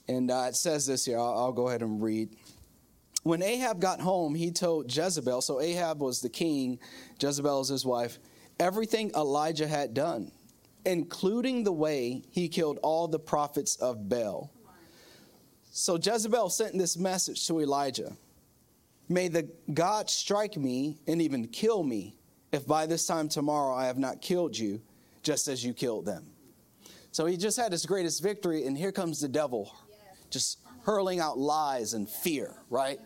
And 0.07 0.31
uh, 0.31 0.45
it 0.47 0.55
says 0.55 0.87
this 0.87 1.05
here. 1.05 1.19
I'll, 1.19 1.37
I'll 1.37 1.51
go 1.51 1.67
ahead 1.67 1.83
and 1.83 2.01
read. 2.01 2.35
When 3.21 3.43
Ahab 3.43 3.79
got 3.79 4.01
home, 4.01 4.33
he 4.33 4.49
told 4.49 4.91
Jezebel, 4.91 5.41
so 5.43 5.61
Ahab 5.61 5.99
was 5.99 6.21
the 6.21 6.29
king, 6.29 6.79
Jezebel 7.21 7.61
is 7.61 7.67
his 7.67 7.85
wife, 7.85 8.17
everything 8.59 9.11
Elijah 9.15 9.67
had 9.67 9.93
done, 9.93 10.31
including 10.85 11.63
the 11.63 11.71
way 11.71 12.23
he 12.31 12.49
killed 12.49 12.79
all 12.81 13.07
the 13.07 13.19
prophets 13.19 13.75
of 13.75 14.09
Baal. 14.09 14.51
So 15.69 15.99
Jezebel 16.01 16.49
sent 16.49 16.79
this 16.79 16.97
message 16.97 17.45
to 17.45 17.61
Elijah 17.61 18.17
May 19.07 19.27
the 19.27 19.47
God 19.71 20.09
strike 20.09 20.57
me 20.57 20.97
and 21.05 21.21
even 21.21 21.47
kill 21.47 21.83
me 21.83 22.15
if 22.53 22.67
by 22.67 22.85
this 22.85 23.05
time 23.07 23.27
tomorrow 23.27 23.75
I 23.75 23.87
have 23.87 23.97
not 23.97 24.21
killed 24.21 24.57
you, 24.57 24.79
just 25.23 25.47
as 25.47 25.65
you 25.65 25.73
killed 25.73 26.05
them. 26.05 26.27
So 27.11 27.25
he 27.25 27.35
just 27.35 27.57
had 27.57 27.71
his 27.71 27.85
greatest 27.85 28.21
victory, 28.21 28.65
and 28.65 28.77
here 28.77 28.91
comes 28.91 29.19
the 29.19 29.27
devil 29.27 29.75
just 30.29 30.59
hurling 30.83 31.19
out 31.19 31.37
lies 31.37 31.93
and 31.93 32.07
fear, 32.07 32.55
right? 32.69 32.99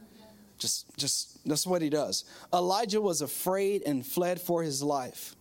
Just, 0.57 0.95
just 0.97 1.45
that's 1.47 1.67
what 1.67 1.81
he 1.81 1.89
does. 1.89 2.25
Elijah 2.53 3.01
was 3.01 3.21
afraid 3.21 3.83
and 3.85 4.05
fled 4.05 4.39
for 4.41 4.63
his 4.63 4.83
life. 4.83 5.35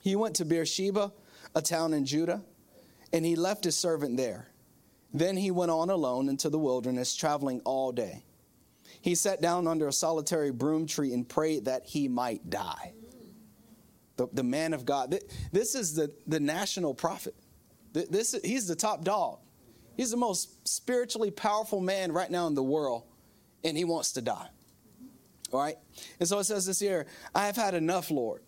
He 0.00 0.16
went 0.16 0.36
to 0.36 0.44
Beersheba, 0.44 1.12
a 1.54 1.62
town 1.62 1.92
in 1.92 2.04
Judah, 2.06 2.42
and 3.12 3.24
he 3.24 3.36
left 3.36 3.64
his 3.64 3.76
servant 3.76 4.16
there. 4.16 4.48
Then 5.12 5.36
he 5.36 5.50
went 5.50 5.70
on 5.70 5.90
alone 5.90 6.28
into 6.28 6.50
the 6.50 6.58
wilderness, 6.58 7.16
traveling 7.16 7.60
all 7.64 7.92
day. 7.92 8.22
He 9.00 9.14
sat 9.14 9.40
down 9.40 9.66
under 9.66 9.88
a 9.88 9.92
solitary 9.92 10.50
broom 10.50 10.86
tree 10.86 11.12
and 11.12 11.28
prayed 11.28 11.64
that 11.64 11.86
he 11.86 12.06
might 12.08 12.48
die 12.48 12.92
the, 14.18 14.28
the 14.32 14.42
man 14.42 14.74
of 14.74 14.84
God. 14.84 15.18
This 15.50 15.74
is 15.74 15.94
the, 15.94 16.12
the 16.26 16.40
national 16.40 16.92
prophet. 16.92 17.34
This, 17.94 18.38
he's 18.44 18.66
the 18.66 18.76
top 18.76 19.02
dog. 19.02 19.38
He's 19.96 20.10
the 20.10 20.16
most 20.16 20.68
spiritually 20.68 21.30
powerful 21.30 21.80
man 21.80 22.12
right 22.12 22.30
now 22.30 22.46
in 22.46 22.54
the 22.54 22.62
world, 22.62 23.04
and 23.64 23.76
he 23.76 23.84
wants 23.84 24.12
to 24.12 24.20
die. 24.20 24.48
All 25.52 25.60
right? 25.60 25.76
And 26.20 26.28
so 26.28 26.38
it 26.38 26.44
says 26.44 26.66
this 26.66 26.78
here 26.78 27.06
I 27.34 27.46
have 27.46 27.56
had 27.56 27.74
enough, 27.74 28.10
Lord. 28.10 28.42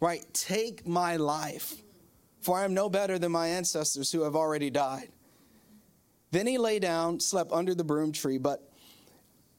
Right? 0.00 0.26
Take 0.34 0.86
my 0.86 1.16
life, 1.16 1.74
for 2.40 2.58
I 2.58 2.64
am 2.64 2.74
no 2.74 2.90
better 2.90 3.18
than 3.18 3.32
my 3.32 3.48
ancestors 3.48 4.12
who 4.12 4.22
have 4.22 4.36
already 4.36 4.68
died. 4.68 5.08
Then 6.32 6.46
he 6.46 6.58
lay 6.58 6.78
down, 6.78 7.20
slept 7.20 7.52
under 7.52 7.74
the 7.74 7.84
broom 7.84 8.12
tree, 8.12 8.36
but 8.36 8.70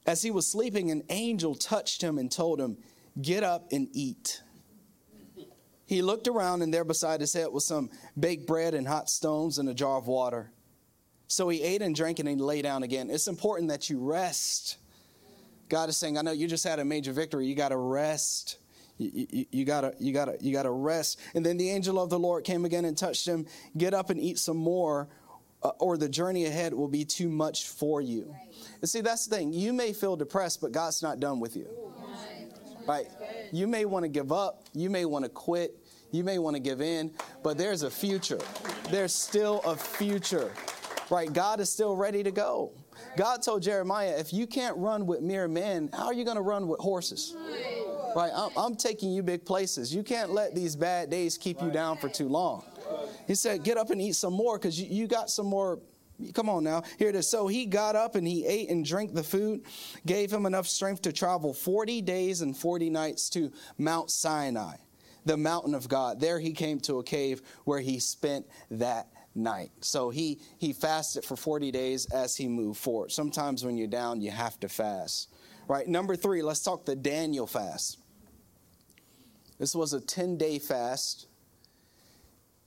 as 0.06 0.22
he 0.22 0.30
was 0.30 0.46
sleeping, 0.46 0.90
an 0.90 1.02
angel 1.08 1.54
touched 1.54 2.02
him 2.02 2.18
and 2.18 2.30
told 2.30 2.60
him, 2.60 2.78
Get 3.20 3.42
up 3.42 3.72
and 3.72 3.88
eat. 3.92 4.42
He 5.88 6.02
looked 6.02 6.28
around, 6.28 6.60
and 6.60 6.72
there 6.72 6.84
beside 6.84 7.22
his 7.22 7.32
head 7.32 7.48
was 7.48 7.64
some 7.64 7.88
baked 8.18 8.46
bread 8.46 8.74
and 8.74 8.86
hot 8.86 9.08
stones 9.08 9.58
and 9.58 9.70
a 9.70 9.74
jar 9.74 9.96
of 9.96 10.06
water. 10.06 10.52
So 11.28 11.48
he 11.48 11.62
ate 11.62 11.80
and 11.80 11.94
drank 11.94 12.18
and 12.18 12.28
he 12.28 12.34
lay 12.36 12.60
down 12.60 12.82
again. 12.82 13.08
It's 13.08 13.26
important 13.26 13.70
that 13.70 13.88
you 13.88 13.98
rest. 13.98 14.76
God 15.70 15.88
is 15.88 15.96
saying, 15.96 16.18
I 16.18 16.22
know 16.22 16.32
you 16.32 16.46
just 16.46 16.64
had 16.64 16.78
a 16.78 16.84
major 16.84 17.12
victory. 17.12 17.46
You 17.46 17.54
got 17.54 17.70
to 17.70 17.78
rest. 17.78 18.58
You, 18.98 19.26
you, 19.30 19.46
you, 19.50 19.64
gotta 19.64 19.94
you 19.98 20.12
gotta 20.12 20.36
you 20.40 20.52
gotta 20.52 20.72
rest 20.72 21.20
and 21.36 21.46
then 21.46 21.56
the 21.56 21.70
angel 21.70 22.02
of 22.02 22.10
the 22.10 22.18
lord 22.18 22.42
came 22.42 22.64
again 22.64 22.84
and 22.84 22.98
touched 22.98 23.28
him 23.28 23.46
get 23.76 23.94
up 23.94 24.10
and 24.10 24.18
eat 24.18 24.40
some 24.40 24.56
more 24.56 25.08
uh, 25.62 25.68
or 25.78 25.96
the 25.96 26.08
journey 26.08 26.46
ahead 26.46 26.74
will 26.74 26.88
be 26.88 27.04
too 27.04 27.28
much 27.28 27.68
for 27.68 28.00
you 28.00 28.24
right. 28.32 28.48
and 28.80 28.90
see 28.90 29.00
that's 29.00 29.24
the 29.28 29.36
thing 29.36 29.52
you 29.52 29.72
may 29.72 29.92
feel 29.92 30.16
depressed 30.16 30.60
but 30.60 30.72
god's 30.72 31.00
not 31.00 31.20
done 31.20 31.38
with 31.38 31.54
you 31.54 31.68
right 31.96 32.37
you 33.52 33.66
may 33.66 33.84
want 33.84 34.04
to 34.04 34.08
give 34.08 34.32
up. 34.32 34.64
You 34.74 34.90
may 34.90 35.04
want 35.04 35.24
to 35.24 35.28
quit. 35.28 35.76
You 36.10 36.24
may 36.24 36.38
want 36.38 36.56
to 36.56 36.60
give 36.60 36.80
in, 36.80 37.12
but 37.42 37.58
there's 37.58 37.82
a 37.82 37.90
future. 37.90 38.38
There's 38.90 39.12
still 39.12 39.60
a 39.66 39.76
future, 39.76 40.52
right? 41.10 41.30
God 41.30 41.60
is 41.60 41.70
still 41.70 41.96
ready 41.96 42.22
to 42.22 42.30
go. 42.30 42.72
God 43.16 43.42
told 43.42 43.62
Jeremiah, 43.62 44.16
if 44.18 44.32
you 44.32 44.46
can't 44.46 44.76
run 44.76 45.06
with 45.06 45.20
mere 45.20 45.48
men, 45.48 45.90
how 45.92 46.06
are 46.06 46.14
you 46.14 46.24
going 46.24 46.36
to 46.36 46.42
run 46.42 46.66
with 46.66 46.80
horses? 46.80 47.34
Right? 48.16 48.32
I'm, 48.34 48.50
I'm, 48.56 48.74
taking 48.74 49.12
you 49.12 49.22
big 49.22 49.44
places. 49.44 49.94
You 49.94 50.02
can't 50.02 50.30
let 50.30 50.54
these 50.54 50.74
bad 50.74 51.10
days 51.10 51.36
keep 51.36 51.60
you 51.60 51.70
down 51.70 51.98
for 51.98 52.08
too 52.08 52.28
long. 52.28 52.64
He 53.26 53.34
said, 53.34 53.62
get 53.62 53.76
up 53.76 53.90
and 53.90 54.00
eat 54.00 54.14
some 54.14 54.32
more 54.32 54.58
because 54.58 54.80
you, 54.80 54.86
you 54.88 55.06
got 55.06 55.28
some 55.28 55.46
more 55.46 55.80
Come 56.34 56.48
on 56.48 56.64
now. 56.64 56.82
Here 56.98 57.08
it 57.08 57.14
is. 57.14 57.28
So 57.28 57.46
he 57.46 57.66
got 57.66 57.94
up 57.94 58.16
and 58.16 58.26
he 58.26 58.44
ate 58.44 58.70
and 58.70 58.84
drank 58.84 59.14
the 59.14 59.22
food, 59.22 59.62
gave 60.04 60.32
him 60.32 60.46
enough 60.46 60.66
strength 60.66 61.02
to 61.02 61.12
travel 61.12 61.54
40 61.54 62.02
days 62.02 62.40
and 62.40 62.56
40 62.56 62.90
nights 62.90 63.30
to 63.30 63.52
Mount 63.78 64.10
Sinai, 64.10 64.76
the 65.24 65.36
mountain 65.36 65.74
of 65.74 65.88
God. 65.88 66.20
There 66.20 66.40
he 66.40 66.52
came 66.52 66.80
to 66.80 66.98
a 66.98 67.04
cave 67.04 67.42
where 67.64 67.80
he 67.80 68.00
spent 68.00 68.46
that 68.72 69.08
night. 69.34 69.70
So 69.80 70.10
he 70.10 70.40
he 70.58 70.72
fasted 70.72 71.24
for 71.24 71.36
40 71.36 71.70
days 71.70 72.06
as 72.06 72.36
he 72.36 72.48
moved 72.48 72.80
forward. 72.80 73.12
Sometimes 73.12 73.64
when 73.64 73.76
you're 73.76 73.86
down, 73.86 74.20
you 74.20 74.32
have 74.32 74.58
to 74.60 74.68
fast. 74.68 75.32
Right? 75.68 75.86
Number 75.86 76.16
3, 76.16 76.42
let's 76.42 76.60
talk 76.60 76.84
the 76.86 76.96
Daniel 76.96 77.46
fast. 77.46 77.98
This 79.58 79.74
was 79.74 79.92
a 79.92 80.00
10-day 80.00 80.60
fast. 80.60 81.26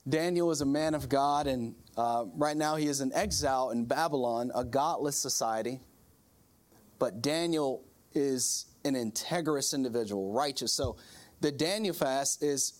Daniel 0.07 0.47
was 0.47 0.61
a 0.61 0.65
man 0.65 0.93
of 0.93 1.09
God 1.09 1.47
and 1.47 1.75
uh, 2.01 2.25
right 2.33 2.57
now, 2.57 2.77
he 2.77 2.87
is 2.87 2.99
in 2.99 3.13
exile 3.13 3.69
in 3.69 3.85
Babylon, 3.85 4.51
a 4.55 4.63
godless 4.63 5.15
society. 5.15 5.79
But 6.97 7.21
Daniel 7.21 7.83
is 8.15 8.65
an 8.83 8.95
integrous 8.95 9.75
individual, 9.75 10.33
righteous. 10.33 10.73
So, 10.73 10.97
the 11.41 11.51
Daniel 11.51 11.93
fast 11.93 12.41
is 12.41 12.73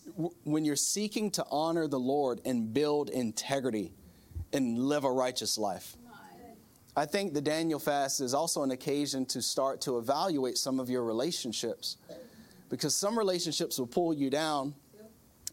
when 0.43 0.65
you're 0.65 0.75
seeking 0.75 1.29
to 1.31 1.45
honor 1.51 1.87
the 1.87 1.99
Lord 1.99 2.41
and 2.45 2.73
build 2.73 3.09
integrity 3.09 3.93
and 4.53 4.79
live 4.79 5.03
a 5.03 5.11
righteous 5.11 5.55
life. 5.55 5.97
I 6.95 7.05
think 7.05 7.35
the 7.35 7.41
Daniel 7.41 7.79
fast 7.79 8.21
is 8.21 8.33
also 8.33 8.63
an 8.63 8.71
occasion 8.71 9.27
to 9.27 9.41
start 9.41 9.81
to 9.81 9.99
evaluate 9.99 10.57
some 10.57 10.79
of 10.79 10.89
your 10.89 11.03
relationships 11.03 11.97
because 12.69 12.95
some 12.95 13.17
relationships 13.17 13.77
will 13.77 13.87
pull 13.87 14.15
you 14.15 14.31
down. 14.31 14.73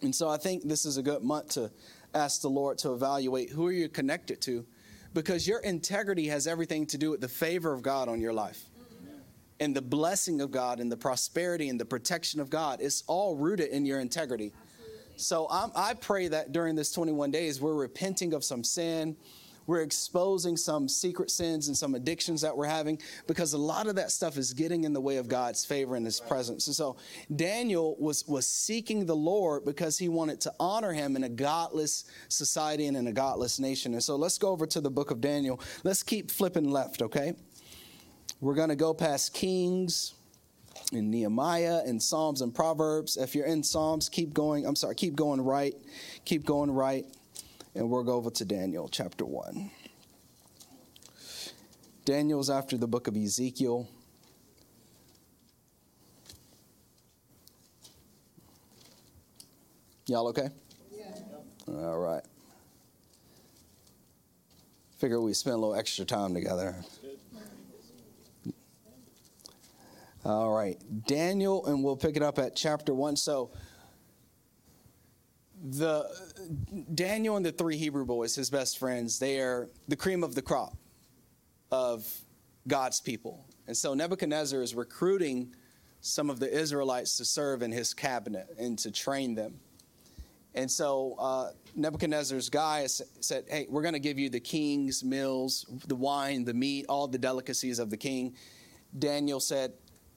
And 0.01 0.15
so 0.15 0.29
I 0.29 0.39
think 0.39 0.67
this 0.67 0.87
is 0.87 0.97
a 0.97 1.03
good 1.03 1.23
month 1.23 1.51
to 1.51 1.71
ask 2.15 2.41
the 2.41 2.51
Lord 2.51 2.79
to 2.79 2.93
evaluate 2.93 3.51
who 3.51 3.67
are 3.67 3.73
you 3.73 3.89
connected 3.89 4.41
to 4.43 4.67
Because 5.15 5.49
your 5.49 5.61
integrity 5.61 6.27
has 6.27 6.47
everything 6.47 6.87
to 6.87 6.99
do 6.99 7.11
with 7.11 7.21
the 7.21 7.29
favor 7.29 7.73
of 7.73 7.83
God 7.83 8.09
on 8.09 8.21
your 8.21 8.33
life. 8.33 8.65
And 9.61 9.75
the 9.75 9.83
blessing 9.83 10.41
of 10.41 10.51
God 10.53 10.79
and 10.79 10.93
the 10.93 10.97
prosperity 10.97 11.69
and 11.69 11.81
the 11.81 11.85
protection 11.85 12.41
of 12.41 12.49
God. 12.49 12.81
It's 12.81 13.03
all 13.09 13.37
rooted 13.37 13.71
in 13.71 13.85
your 13.85 13.99
integrity. 13.99 14.53
So 15.17 15.49
I'm, 15.51 15.73
I 15.75 15.95
pray 15.95 16.29
that 16.29 16.53
during 16.53 16.77
this 16.77 16.93
21 16.93 17.33
days, 17.33 17.61
we're 17.61 17.75
repenting 17.75 18.35
of 18.35 18.45
some 18.45 18.63
sin. 18.63 19.17
We're 19.69 19.83
exposing 19.83 20.57
some 20.57 20.89
secret 20.89 21.31
sins 21.31 21.69
and 21.69 21.77
some 21.77 21.95
addictions 21.95 22.41
that 22.41 22.57
we're 22.57 22.67
having 22.67 22.99
because 23.27 23.53
a 23.53 23.59
lot 23.59 23.87
of 23.87 23.97
that 23.97 24.11
stuff 24.11 24.39
is 24.39 24.55
getting 24.55 24.85
in 24.85 24.95
the 24.95 25.01
way 25.01 25.19
of 25.19 25.29
God's 25.29 25.63
favor 25.63 25.95
and 25.95 26.07
His 26.07 26.21
presence. 26.21 26.67
And 26.69 26.75
so 26.75 26.97
Daniel 27.37 27.95
was, 28.01 28.27
was 28.27 28.49
seeking 28.49 29.05
the 29.05 29.15
Lord 29.15 29.67
because 29.67 29.99
he 29.99 30.09
wanted 30.09 30.41
to 30.41 30.55
honor 30.59 30.95
Him 30.95 31.17
in 31.17 31.25
a 31.25 31.29
godless 31.29 32.07
society 32.29 32.87
and 32.87 32.97
in 32.97 33.09
a 33.09 33.13
godless 33.13 33.61
nation. 33.61 33.93
And 33.93 34.03
so 34.03 34.17
let's 34.17 34.39
go 34.39 34.49
over 34.49 34.67
to 34.67 34.81
the 34.81 34.91
book 34.91 35.11
of 35.11 35.21
Daniel. 35.21 35.61
Let's 35.85 36.03
keep 36.03 36.31
flipping 36.31 36.71
left, 36.71 37.03
okay? 37.03 37.35
We're 38.41 38.55
going 38.55 38.71
to 38.71 38.77
go 38.77 38.95
past 38.95 39.35
Kings 39.35 40.15
in 40.93 41.11
Nehemiah 41.11 41.83
and 41.85 42.03
Psalms 42.03 42.41
and 42.41 42.55
Proverbs. 42.55 43.19
If 43.19 43.35
you're 43.35 43.45
in 43.45 43.63
Psalms, 43.63 44.09
keep 44.09 44.33
going. 44.33 44.65
I'm 44.65 44.77
sorry, 44.77 44.95
keep 44.95 45.15
going 45.15 45.43
right. 45.43 45.75
Keep 46.25 46.47
going 46.47 46.71
right. 46.71 47.05
And 47.79 47.89
we'll 47.89 48.03
go 48.03 48.15
over 48.15 48.29
to 48.29 48.45
Daniel 48.45 48.89
chapter 48.89 49.25
1. 49.25 49.71
Daniel's 52.05 52.51
after 52.51 52.77
the 52.77 52.89
book 52.89 53.07
of 53.07 53.17
Ezekiel. 53.17 53.89
Y'all 60.07 60.27
okay? 60.27 60.49
Yeah. 60.91 61.05
All 61.69 62.01
right. 62.01 62.25
Figure 64.97 65.21
we 65.21 65.33
spend 65.33 65.55
a 65.55 65.59
little 65.59 65.77
extra 65.77 66.05
time 66.05 66.35
together. 66.35 66.75
All 70.25 70.51
right, 70.51 70.77
Daniel, 71.07 71.65
and 71.67 71.85
we'll 71.85 71.97
pick 71.97 72.17
it 72.17 72.25
up 72.25 72.41
at 72.41 72.57
chapter 72.57 72.93
one. 72.93 73.15
So, 73.15 73.53
the 75.71 76.07
Daniel 76.95 77.37
and 77.37 77.45
the 77.45 77.53
three 77.53 77.77
Hebrew 77.77 78.05
boys, 78.05 78.35
his 78.35 78.51
best 78.51 78.79
friends, 78.79 79.19
they 79.19 79.41
are 79.41 79.69
the 79.89 79.97
cream 79.97 80.23
of 80.23 80.35
the 80.35 80.43
crop 80.43 80.77
of 81.71 82.07
God's 82.67 83.01
people. 83.01 83.45
And 83.67 83.77
so 83.77 83.95
Nebuchadnezzar 83.95 84.63
is 84.63 84.75
recruiting 84.75 85.55
some 86.01 86.31
of 86.31 86.41
the 86.41 86.51
Israelites 86.51 87.17
to 87.19 87.25
serve 87.25 87.63
in 87.63 87.73
his 87.73 87.93
cabinet 87.93 88.47
and 88.59 88.79
to 88.79 88.91
train 88.91 89.35
them. 89.35 89.59
And 90.55 90.71
so 90.71 91.15
uh, 91.19 91.51
Nebuchadnezzar's 91.75 92.49
guys 92.49 93.03
said, 93.21 93.45
Hey, 93.49 93.67
we're 93.69 93.83
going 93.83 93.95
to 93.95 94.01
give 94.01 94.19
you 94.19 94.31
the 94.31 94.41
king's 94.41 95.05
meals, 95.05 95.67
the 95.87 95.95
wine, 95.95 96.45
the 96.45 96.55
meat, 96.55 96.87
all 96.89 97.07
the 97.07 97.19
delicacies 97.19 97.79
of 97.79 97.91
the 97.91 97.97
king. 97.97 98.35
Daniel 98.99 99.41
said, 99.41 99.73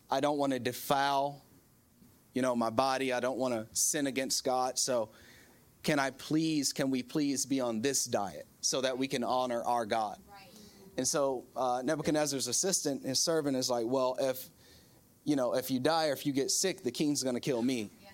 I 0.10 0.20
don't 0.20 0.38
want 0.38 0.54
to 0.54 0.60
defile, 0.60 1.44
you 2.34 2.42
know, 2.42 2.56
my 2.56 2.70
body. 2.70 3.12
I 3.12 3.20
don't 3.20 3.38
want 3.38 3.54
to 3.54 3.68
sin 3.74 4.08
against 4.08 4.44
God. 4.44 4.80
So 4.80 5.10
can 5.84 6.00
I 6.00 6.12
please, 6.12 6.74
can 6.74 6.92
we 6.92 7.04
please 7.04 7.46
be 7.46 7.60
on 7.60 7.82
this 7.82 8.06
diet 8.06 8.48
so 8.62 8.82
that 8.82 8.98
we 8.98 9.08
can 9.08 9.24
honor 9.24 9.64
our 9.64 9.86
God? 9.86 10.18
Right. 10.30 10.48
And 10.98 11.08
so 11.08 11.46
uh, 11.56 11.82
Nebuchadnezzar's 11.84 12.48
assistant, 12.48 13.06
his 13.06 13.20
servant, 13.20 13.58
is 13.58 13.70
like, 13.70 13.86
well, 13.88 14.16
if, 14.20 14.50
you 15.24 15.36
know, 15.36 15.56
if 15.56 15.72
you 15.72 15.80
die 15.80 16.10
or 16.10 16.14
if 16.14 16.26
you 16.26 16.34
get 16.34 16.52
sick, 16.52 16.84
the 16.84 16.92
king's 16.92 17.24
going 17.24 17.36
to 17.36 17.42
kill 17.42 17.62
me. 17.62 17.92
Yeah. 18.02 18.10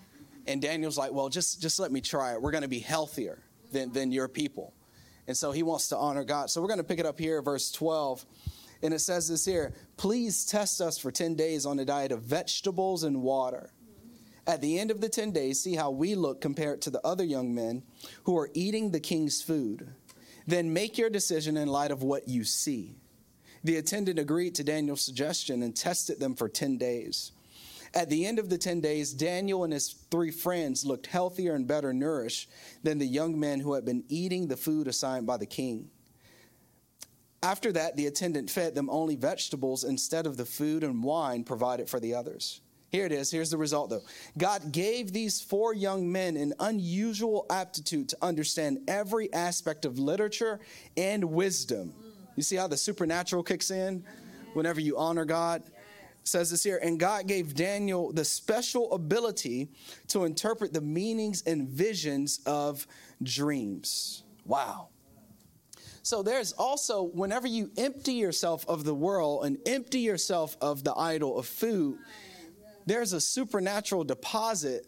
And 0.46 0.62
Daniel's 0.62 0.96
like, 0.96 1.12
well, 1.12 1.28
just, 1.28 1.60
just 1.60 1.78
let 1.78 1.92
me 1.92 2.00
try 2.00 2.32
it. 2.32 2.40
We're 2.40 2.52
going 2.52 2.62
to 2.62 2.68
be 2.68 2.78
healthier 2.78 3.42
than, 3.70 3.92
than 3.92 4.12
your 4.12 4.28
people. 4.28 4.72
And 5.26 5.36
so 5.36 5.52
he 5.52 5.62
wants 5.62 5.88
to 5.88 5.96
honor 5.96 6.24
God. 6.24 6.48
So 6.48 6.62
we're 6.62 6.68
going 6.68 6.78
to 6.78 6.84
pick 6.84 6.98
it 6.98 7.04
up 7.04 7.18
here, 7.18 7.42
verse 7.42 7.70
12. 7.70 8.24
And 8.82 8.94
it 8.94 9.00
says 9.00 9.28
this 9.28 9.44
here 9.44 9.74
Please 9.96 10.46
test 10.46 10.80
us 10.80 10.96
for 10.96 11.10
10 11.10 11.34
days 11.34 11.66
on 11.66 11.78
a 11.78 11.84
diet 11.84 12.12
of 12.12 12.22
vegetables 12.22 13.04
and 13.04 13.22
water. 13.22 13.70
At 14.48 14.62
the 14.62 14.78
end 14.78 14.90
of 14.90 15.02
the 15.02 15.10
10 15.10 15.32
days, 15.32 15.60
see 15.60 15.74
how 15.74 15.90
we 15.90 16.14
look 16.14 16.40
compared 16.40 16.80
to 16.82 16.90
the 16.90 17.06
other 17.06 17.22
young 17.22 17.54
men 17.54 17.82
who 18.24 18.38
are 18.38 18.48
eating 18.54 18.90
the 18.90 18.98
king's 18.98 19.42
food. 19.42 19.86
Then 20.46 20.72
make 20.72 20.96
your 20.96 21.10
decision 21.10 21.58
in 21.58 21.68
light 21.68 21.90
of 21.90 22.02
what 22.02 22.26
you 22.26 22.44
see. 22.44 22.96
The 23.62 23.76
attendant 23.76 24.18
agreed 24.18 24.54
to 24.54 24.64
Daniel's 24.64 25.04
suggestion 25.04 25.62
and 25.62 25.76
tested 25.76 26.18
them 26.18 26.34
for 26.34 26.48
10 26.48 26.78
days. 26.78 27.32
At 27.92 28.08
the 28.08 28.24
end 28.24 28.38
of 28.38 28.48
the 28.48 28.56
10 28.56 28.80
days, 28.80 29.12
Daniel 29.12 29.64
and 29.64 29.72
his 29.72 29.90
three 30.10 30.30
friends 30.30 30.82
looked 30.82 31.08
healthier 31.08 31.54
and 31.54 31.66
better 31.66 31.92
nourished 31.92 32.48
than 32.82 32.96
the 32.96 33.06
young 33.06 33.38
men 33.38 33.60
who 33.60 33.74
had 33.74 33.84
been 33.84 34.04
eating 34.08 34.48
the 34.48 34.56
food 34.56 34.88
assigned 34.88 35.26
by 35.26 35.36
the 35.36 35.46
king. 35.46 35.90
After 37.42 37.70
that, 37.72 37.96
the 37.96 38.06
attendant 38.06 38.48
fed 38.48 38.74
them 38.74 38.88
only 38.88 39.16
vegetables 39.16 39.84
instead 39.84 40.26
of 40.26 40.38
the 40.38 40.46
food 40.46 40.82
and 40.82 41.04
wine 41.04 41.44
provided 41.44 41.90
for 41.90 42.00
the 42.00 42.14
others. 42.14 42.62
Here 42.90 43.04
it 43.04 43.12
is. 43.12 43.30
Here's 43.30 43.50
the 43.50 43.58
result, 43.58 43.90
though. 43.90 44.02
God 44.38 44.72
gave 44.72 45.12
these 45.12 45.40
four 45.40 45.74
young 45.74 46.10
men 46.10 46.36
an 46.36 46.54
unusual 46.58 47.44
aptitude 47.50 48.08
to 48.10 48.18
understand 48.22 48.80
every 48.88 49.30
aspect 49.32 49.84
of 49.84 49.98
literature 49.98 50.60
and 50.96 51.22
wisdom. 51.24 51.92
You 52.36 52.42
see 52.42 52.56
how 52.56 52.66
the 52.66 52.76
supernatural 52.76 53.42
kicks 53.42 53.70
in 53.70 54.04
whenever 54.54 54.80
you 54.80 54.96
honor 54.96 55.26
God? 55.26 55.62
It 55.66 55.72
says 56.22 56.50
this 56.50 56.62
here, 56.62 56.78
and 56.82 56.98
God 56.98 57.26
gave 57.26 57.54
Daniel 57.54 58.12
the 58.12 58.24
special 58.24 58.92
ability 58.92 59.68
to 60.08 60.24
interpret 60.24 60.72
the 60.72 60.80
meanings 60.80 61.42
and 61.42 61.68
visions 61.68 62.40
of 62.46 62.86
dreams. 63.22 64.22
Wow. 64.46 64.88
So 66.02 66.22
there's 66.22 66.52
also, 66.52 67.02
whenever 67.02 67.46
you 67.46 67.70
empty 67.76 68.14
yourself 68.14 68.64
of 68.66 68.84
the 68.84 68.94
world 68.94 69.44
and 69.44 69.58
empty 69.66 70.00
yourself 70.00 70.56
of 70.62 70.82
the 70.82 70.94
idol 70.94 71.38
of 71.38 71.46
food, 71.46 71.98
there's 72.88 73.12
a 73.12 73.20
supernatural 73.20 74.04
deposit 74.04 74.86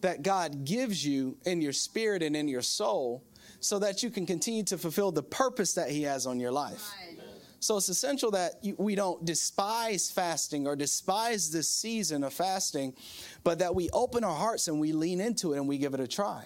that 0.00 0.22
God 0.22 0.64
gives 0.64 1.04
you 1.04 1.36
in 1.44 1.60
your 1.60 1.72
spirit 1.72 2.22
and 2.22 2.36
in 2.36 2.48
your 2.48 2.62
soul 2.62 3.24
so 3.60 3.78
that 3.80 4.02
you 4.02 4.10
can 4.10 4.26
continue 4.26 4.62
to 4.64 4.78
fulfill 4.78 5.10
the 5.10 5.22
purpose 5.22 5.74
that 5.74 5.90
He 5.90 6.02
has 6.02 6.26
on 6.26 6.38
your 6.38 6.52
life. 6.52 6.92
So 7.60 7.76
it's 7.76 7.88
essential 7.88 8.30
that 8.32 8.64
we 8.78 8.94
don't 8.94 9.24
despise 9.24 10.10
fasting 10.10 10.66
or 10.66 10.76
despise 10.76 11.50
this 11.50 11.68
season 11.68 12.22
of 12.22 12.32
fasting, 12.32 12.94
but 13.42 13.58
that 13.58 13.74
we 13.74 13.90
open 13.90 14.22
our 14.22 14.34
hearts 14.34 14.68
and 14.68 14.78
we 14.78 14.92
lean 14.92 15.20
into 15.20 15.54
it 15.54 15.56
and 15.56 15.66
we 15.66 15.76
give 15.76 15.92
it 15.94 16.00
a 16.00 16.06
try. 16.06 16.44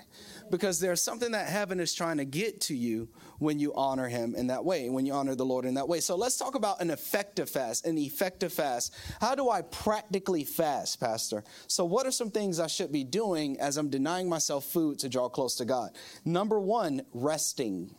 Because 0.50 0.80
there's 0.80 1.02
something 1.02 1.32
that 1.32 1.48
heaven 1.48 1.80
is 1.80 1.94
trying 1.94 2.16
to 2.16 2.24
get 2.24 2.62
to 2.62 2.74
you 2.74 3.08
when 3.38 3.58
you 3.58 3.74
honor 3.74 4.08
him 4.08 4.34
in 4.34 4.46
that 4.46 4.64
way, 4.64 4.88
when 4.88 5.04
you 5.04 5.12
honor 5.12 5.34
the 5.34 5.44
Lord 5.44 5.66
in 5.66 5.74
that 5.74 5.88
way. 5.88 6.00
So 6.00 6.16
let's 6.16 6.36
talk 6.36 6.54
about 6.54 6.80
an 6.80 6.90
effective 6.90 7.50
fast, 7.50 7.86
an 7.86 7.98
effective 7.98 8.52
fast. 8.52 8.94
How 9.20 9.34
do 9.34 9.50
I 9.50 9.62
practically 9.62 10.44
fast, 10.44 10.98
Pastor? 10.98 11.44
So, 11.66 11.84
what 11.84 12.06
are 12.06 12.10
some 12.10 12.30
things 12.30 12.58
I 12.60 12.66
should 12.66 12.92
be 12.92 13.04
doing 13.04 13.58
as 13.60 13.76
I'm 13.76 13.88
denying 13.90 14.28
myself 14.28 14.64
food 14.64 14.98
to 15.00 15.08
draw 15.08 15.28
close 15.28 15.56
to 15.56 15.64
God? 15.64 15.90
Number 16.24 16.60
one, 16.60 17.02
resting. 17.12 17.94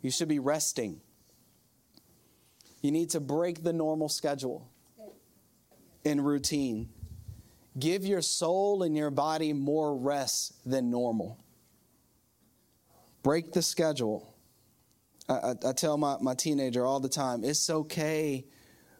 You 0.00 0.10
should 0.10 0.28
be 0.28 0.38
resting. 0.38 1.00
You 2.84 2.90
need 2.90 3.08
to 3.10 3.20
break 3.20 3.62
the 3.62 3.72
normal 3.72 4.10
schedule 4.10 4.68
in 6.04 6.20
routine. 6.20 6.90
Give 7.78 8.04
your 8.04 8.20
soul 8.20 8.82
and 8.82 8.94
your 8.94 9.10
body 9.10 9.54
more 9.54 9.96
rest 9.96 10.52
than 10.68 10.90
normal. 10.90 11.42
Break 13.22 13.52
the 13.52 13.62
schedule. 13.62 14.34
I, 15.30 15.54
I, 15.66 15.72
tell 15.72 15.96
my, 15.96 16.18
my 16.20 16.34
teenager 16.34 16.84
all 16.84 17.00
the 17.00 17.08
time 17.08 17.42
it's 17.42 17.70
okay 17.70 18.44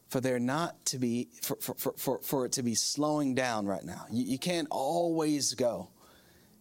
for 0.09 0.23
there 0.23 0.39
not 0.39 0.83
to 0.87 0.99
be 0.99 1.29
for, 1.43 1.57
for, 1.61 1.93
for, 1.99 2.19
for 2.23 2.47
it 2.47 2.53
to 2.53 2.63
be 2.63 2.75
slowing 2.75 3.35
down 3.35 3.67
right 3.67 3.85
now 3.85 4.07
you, 4.11 4.25
you 4.25 4.39
can't 4.39 4.67
always 4.71 5.53
go 5.53 5.91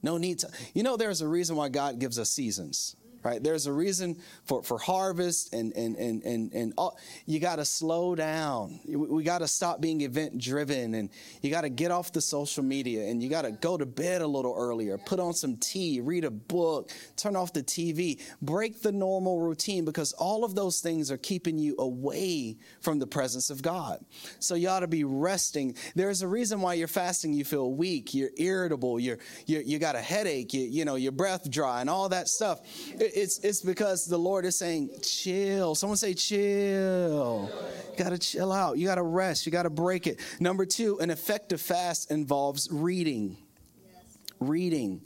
no 0.02 0.18
need 0.18 0.40
to 0.40 0.50
you 0.74 0.84
know 0.84 0.98
there's 0.98 1.22
a 1.22 1.28
reason 1.30 1.56
why 1.56 1.70
god 1.70 1.98
gives 1.98 2.20
us 2.20 2.30
seasons 2.30 2.98
right? 3.24 3.42
There's 3.42 3.68
a 3.68 3.74
reason 3.74 4.18
for, 4.46 4.64
for 4.64 4.78
harvest, 4.78 5.54
and, 5.54 5.74
and, 5.74 5.96
and, 5.96 6.24
and, 6.24 6.52
and 6.54 6.74
all, 6.78 6.98
you 7.26 7.40
got 7.40 7.58
to 7.58 7.66
slow 7.66 8.16
down. 8.16 8.80
We 8.86 9.24
got 9.24 9.40
to 9.40 9.48
stop 9.48 9.82
being 9.82 10.02
event 10.02 10.38
driven, 10.38 10.94
and 10.94 11.10
you 11.42 11.50
got 11.50 11.62
to 11.62 11.70
get 11.70 11.92
off 11.92 12.12
the 12.12 12.22
social 12.22 12.64
media, 12.64 13.06
and 13.06 13.22
you 13.22 13.30
got 13.30 13.44
to 13.44 13.52
go 13.52 13.78
to 13.78 13.86
bed 13.86 14.22
a 14.22 14.28
little 14.28 14.56
earlier, 14.58 14.98
put 14.98 15.20
on 15.20 15.34
some 15.34 15.58
tea, 15.58 16.02
read 16.02 16.26
a 16.26 16.32
book, 16.32 16.92
turn 17.16 17.36
off 17.36 17.54
the 17.54 17.64
TV, 17.64 18.22
break 18.42 18.82
the 18.82 18.92
normal 18.92 19.40
routine 19.40 19.86
because 19.86 20.14
all 20.14 20.44
of 20.44 20.56
those 20.56 20.80
things 20.82 21.12
are 21.12 21.18
keeping 21.18 21.58
you 21.58 21.76
away 21.80 22.58
from 22.82 23.00
the 23.00 23.08
presence 23.08 23.50
of 23.50 23.62
God. 23.62 24.04
So 24.40 24.56
you 24.56 24.70
ought 24.70 24.82
to 24.82 24.88
be 24.88 25.04
resting. 25.04 25.76
There's 25.96 26.22
a 26.22 26.28
reason 26.28 26.62
why 26.62 26.76
you're 26.76 26.88
fasting, 26.88 27.34
you 27.34 27.46
feel 27.46 27.72
weak, 27.72 28.14
you're 28.14 28.32
irritable, 28.38 29.00
you're, 29.00 29.20
you're 29.46 29.62
you 29.62 29.80
got 29.80 29.96
a 29.96 30.02
headache, 30.02 30.54
you, 30.54 30.62
you 30.62 30.86
know, 30.86 30.96
your 30.96 31.12
breath 31.12 31.50
dry, 31.50 31.82
and 31.82 31.90
all 31.90 32.10
that 32.10 32.28
stuff. 32.28 32.60
It, 32.94 33.13
it's, 33.14 33.40
it's 33.40 33.62
because 33.62 34.06
the 34.06 34.18
Lord 34.18 34.46
is 34.46 34.58
saying, 34.58 34.90
chill. 35.02 35.76
Someone 35.76 35.98
say, 35.98 36.14
chill. 36.14 37.50
You 37.92 38.04
got 38.04 38.10
to 38.10 38.18
chill 38.18 38.52
out. 38.52 38.78
You 38.78 38.88
got 38.88 38.96
to 38.96 39.04
rest. 39.04 39.46
You 39.46 39.52
got 39.52 39.64
to 39.64 39.70
break 39.70 40.08
it. 40.08 40.20
Number 40.40 40.66
two, 40.66 41.00
an 41.00 41.10
effective 41.10 41.62
fast 41.62 42.12
involves 42.12 42.68
reading. 42.72 43.38
Yes. 43.86 44.18
Reading. 44.40 45.02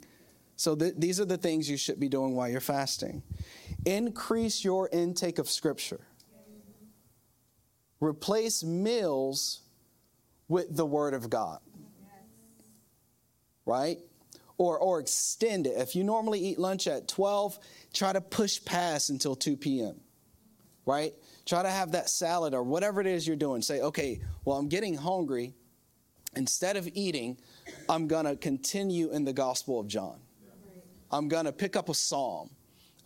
So 0.56 0.74
th- 0.74 0.94
these 0.96 1.20
are 1.20 1.24
the 1.24 1.36
things 1.36 1.70
you 1.70 1.76
should 1.76 2.00
be 2.00 2.08
doing 2.08 2.34
while 2.34 2.48
you're 2.48 2.60
fasting. 2.60 3.22
Increase 3.84 4.64
your 4.64 4.88
intake 4.92 5.38
of 5.38 5.48
Scripture. 5.48 6.00
Replace 8.00 8.64
meals 8.64 9.60
with 10.48 10.74
the 10.74 10.86
Word 10.86 11.14
of 11.14 11.28
God. 11.28 11.60
Right? 13.66 13.98
Or, 14.58 14.78
or 14.78 14.98
extend 14.98 15.66
it. 15.66 15.74
If 15.76 15.94
you 15.94 16.04
normally 16.04 16.40
eat 16.40 16.58
lunch 16.58 16.86
at 16.88 17.06
12, 17.06 17.58
try 17.94 18.12
to 18.12 18.20
push 18.20 18.62
past 18.64 19.08
until 19.10 19.36
2 19.36 19.56
p.m. 19.56 20.00
Right? 20.84 21.14
Try 21.46 21.62
to 21.62 21.70
have 21.70 21.92
that 21.92 22.10
salad 22.10 22.54
or 22.54 22.62
whatever 22.62 23.00
it 23.00 23.06
is 23.06 23.26
you're 23.26 23.36
doing. 23.36 23.62
Say, 23.62 23.80
okay, 23.80 24.20
well, 24.44 24.56
I'm 24.56 24.68
getting 24.68 24.94
hungry. 24.94 25.54
Instead 26.36 26.76
of 26.76 26.88
eating, 26.92 27.38
I'm 27.88 28.06
going 28.06 28.26
to 28.26 28.36
continue 28.36 29.10
in 29.10 29.24
the 29.24 29.32
Gospel 29.32 29.80
of 29.80 29.86
John. 29.86 30.18
I'm 31.10 31.28
going 31.28 31.46
to 31.46 31.52
pick 31.52 31.76
up 31.76 31.88
a 31.88 31.94
psalm. 31.94 32.50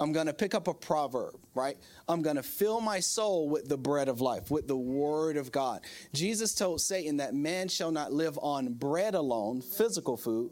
I'm 0.00 0.12
going 0.12 0.26
to 0.26 0.34
pick 0.34 0.54
up 0.54 0.66
a 0.66 0.74
proverb, 0.74 1.36
right? 1.54 1.76
I'm 2.08 2.22
going 2.22 2.34
to 2.34 2.42
fill 2.42 2.80
my 2.80 2.98
soul 2.98 3.48
with 3.48 3.68
the 3.68 3.76
bread 3.76 4.08
of 4.08 4.20
life, 4.20 4.50
with 4.50 4.66
the 4.66 4.76
word 4.76 5.36
of 5.36 5.52
God. 5.52 5.82
Jesus 6.12 6.54
told 6.54 6.80
Satan 6.80 7.18
that 7.18 7.34
man 7.34 7.68
shall 7.68 7.92
not 7.92 8.12
live 8.12 8.36
on 8.42 8.72
bread 8.72 9.14
alone, 9.14 9.60
physical 9.60 10.16
food, 10.16 10.50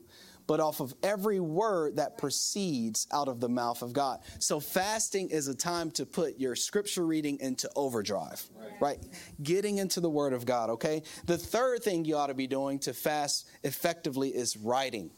but 0.50 0.58
off 0.58 0.80
of 0.80 0.92
every 1.04 1.38
word 1.38 1.94
that 1.94 2.18
proceeds 2.18 3.06
out 3.12 3.28
of 3.28 3.38
the 3.38 3.48
mouth 3.48 3.82
of 3.82 3.92
God. 3.92 4.18
So 4.40 4.58
fasting 4.58 5.30
is 5.30 5.46
a 5.46 5.54
time 5.54 5.92
to 5.92 6.04
put 6.04 6.40
your 6.40 6.56
scripture 6.56 7.06
reading 7.06 7.38
into 7.38 7.70
overdrive, 7.76 8.44
right? 8.58 8.72
right? 8.80 8.98
Getting 9.40 9.78
into 9.78 10.00
the 10.00 10.10
word 10.10 10.32
of 10.32 10.44
God, 10.44 10.70
okay? 10.70 11.04
The 11.26 11.38
third 11.38 11.84
thing 11.84 12.04
you 12.04 12.16
ought 12.16 12.26
to 12.26 12.34
be 12.34 12.48
doing 12.48 12.80
to 12.80 12.92
fast 12.92 13.48
effectively 13.62 14.30
is 14.30 14.56
writing. 14.56 15.12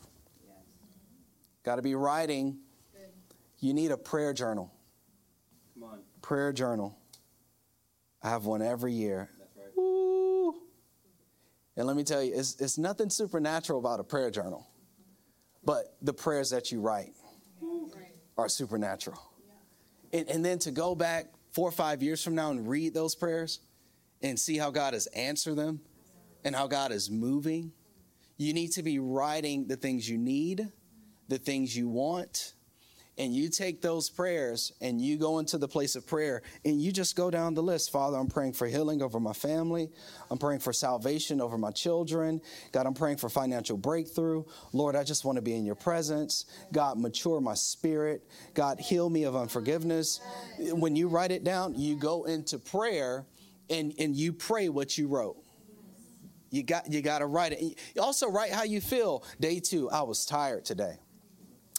Yes. 0.47 0.55
Got 1.65 1.77
to 1.77 1.83
be 1.83 1.95
writing 1.95 2.59
you 3.59 3.73
need 3.73 3.91
a 3.91 3.97
prayer 3.97 4.35
journal. 4.35 4.71
Come 5.73 5.85
on. 5.85 6.01
Prayer 6.21 6.53
journal. 6.53 6.95
I 8.23 8.29
have 8.29 8.45
one 8.45 8.61
every 8.61 8.93
year. 8.93 9.31
Right. 9.57 9.69
Woo. 9.77 10.57
And 11.75 11.87
let 11.87 11.97
me 11.97 12.05
tell 12.05 12.23
you, 12.23 12.35
it's, 12.35 12.61
it's 12.61 12.77
nothing 12.77 13.09
supernatural 13.09 13.79
about 13.79 13.99
a 13.99 14.05
prayer 14.05 14.31
journal, 14.31 14.67
but 15.65 15.97
the 16.03 16.13
prayers 16.13 16.51
that 16.51 16.73
you 16.73 16.81
write 16.81 17.15
are 18.37 18.49
supernatural. 18.49 19.21
And, 20.13 20.29
and 20.29 20.45
then 20.45 20.59
to 20.61 20.71
go 20.71 20.95
back 20.95 21.27
four 21.53 21.69
or 21.69 21.73
five 21.73 22.03
years 22.03 22.23
from 22.23 22.35
now 22.35 22.51
and 22.51 22.69
read 22.69 22.95
those 22.95 23.15
prayers 23.15 23.61
and 24.23 24.39
see 24.39 24.57
how 24.57 24.71
God 24.71 24.95
has 24.95 25.07
answered 25.09 25.57
them 25.57 25.81
and 26.45 26.55
how 26.55 26.67
God 26.67 26.93
is 26.93 27.11
moving, 27.11 27.73
you 28.37 28.53
need 28.53 28.73
to 28.73 28.83
be 28.83 28.99
writing 28.99 29.69
the 29.69 29.77
things 29.77 30.09
you 30.09 30.19
need, 30.19 30.69
the 31.29 31.39
things 31.39 31.77
you 31.77 31.89
want, 31.89 32.55
and 33.19 33.35
you 33.35 33.49
take 33.49 33.83
those 33.83 34.09
prayers 34.09 34.73
and 34.81 35.01
you 35.01 35.19
go 35.19 35.39
into 35.39 35.59
the 35.59 35.69
place 35.69 35.97
of 35.97 36.07
prayer 36.07 36.43
and 36.65 36.81
you 36.81 36.93
just 36.93 37.15
go 37.15 37.31
down 37.31 37.55
the 37.55 37.63
list. 37.63 37.93
Father, 37.93 38.17
I'm 38.17 38.29
praying 38.29 38.55
for 38.55 38.67
healing 38.67 39.03
over 39.03 39.21
my 39.21 39.35
family. 39.35 39.91
I'm 40.31 40.39
praying 40.39 40.61
for 40.61 40.73
salvation 40.73 41.41
over 41.41 41.59
my 41.59 41.71
children. 41.71 42.41
God, 42.73 42.87
I'm 42.87 42.95
praying 42.95 43.19
for 43.19 43.29
financial 43.29 43.77
breakthrough. 43.77 44.45
Lord, 44.73 44.97
I 44.97 45.05
just 45.05 45.25
want 45.25 45.37
to 45.37 45.43
be 45.43 45.55
in 45.55 45.67
your 45.67 45.75
presence. 45.75 46.47
God, 46.73 46.99
mature 46.99 47.41
my 47.41 47.55
spirit. 47.55 48.27
God, 48.55 48.81
heal 48.81 49.11
me 49.11 49.25
of 49.25 49.37
unforgiveness. 49.37 50.21
When 50.59 50.97
you 50.97 51.09
write 51.09 51.33
it 51.33 51.45
down, 51.45 51.75
you 51.75 51.97
go 51.97 52.25
into 52.25 52.59
prayer 52.59 53.27
and, 53.69 53.93
and 53.99 54.17
you 54.17 54.33
pray 54.33 54.71
what 54.71 54.97
you 54.97 55.09
wrote. 55.09 55.37
You 56.51 56.63
got 56.63 56.93
you 56.93 57.01
got 57.01 57.21
to 57.21 57.27
write 57.27 57.53
it. 57.53 57.79
Also 57.99 58.31
write 58.31 58.53
how 58.53 58.63
you 58.63 58.83
feel. 58.83 59.25
Day 59.41 59.59
two, 59.59 59.89
I 59.89 60.03
was 60.03 60.27
tired 60.27 60.67
today. 60.67 60.99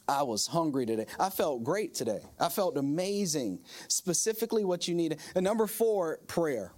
I 0.08 0.24
was 0.24 0.48
hungry 0.48 0.86
today. 0.86 1.06
I 1.20 1.30
felt 1.30 1.64
great 1.64 1.94
today. 1.94 2.20
I 2.40 2.50
felt 2.50 2.78
amazing. 2.78 3.60
Specifically, 3.88 4.66
what 4.66 4.88
you 4.88 4.96
need. 4.96 5.18
And 5.36 5.44
number 5.44 5.68
four, 5.68 6.20
prayer. 6.28 6.74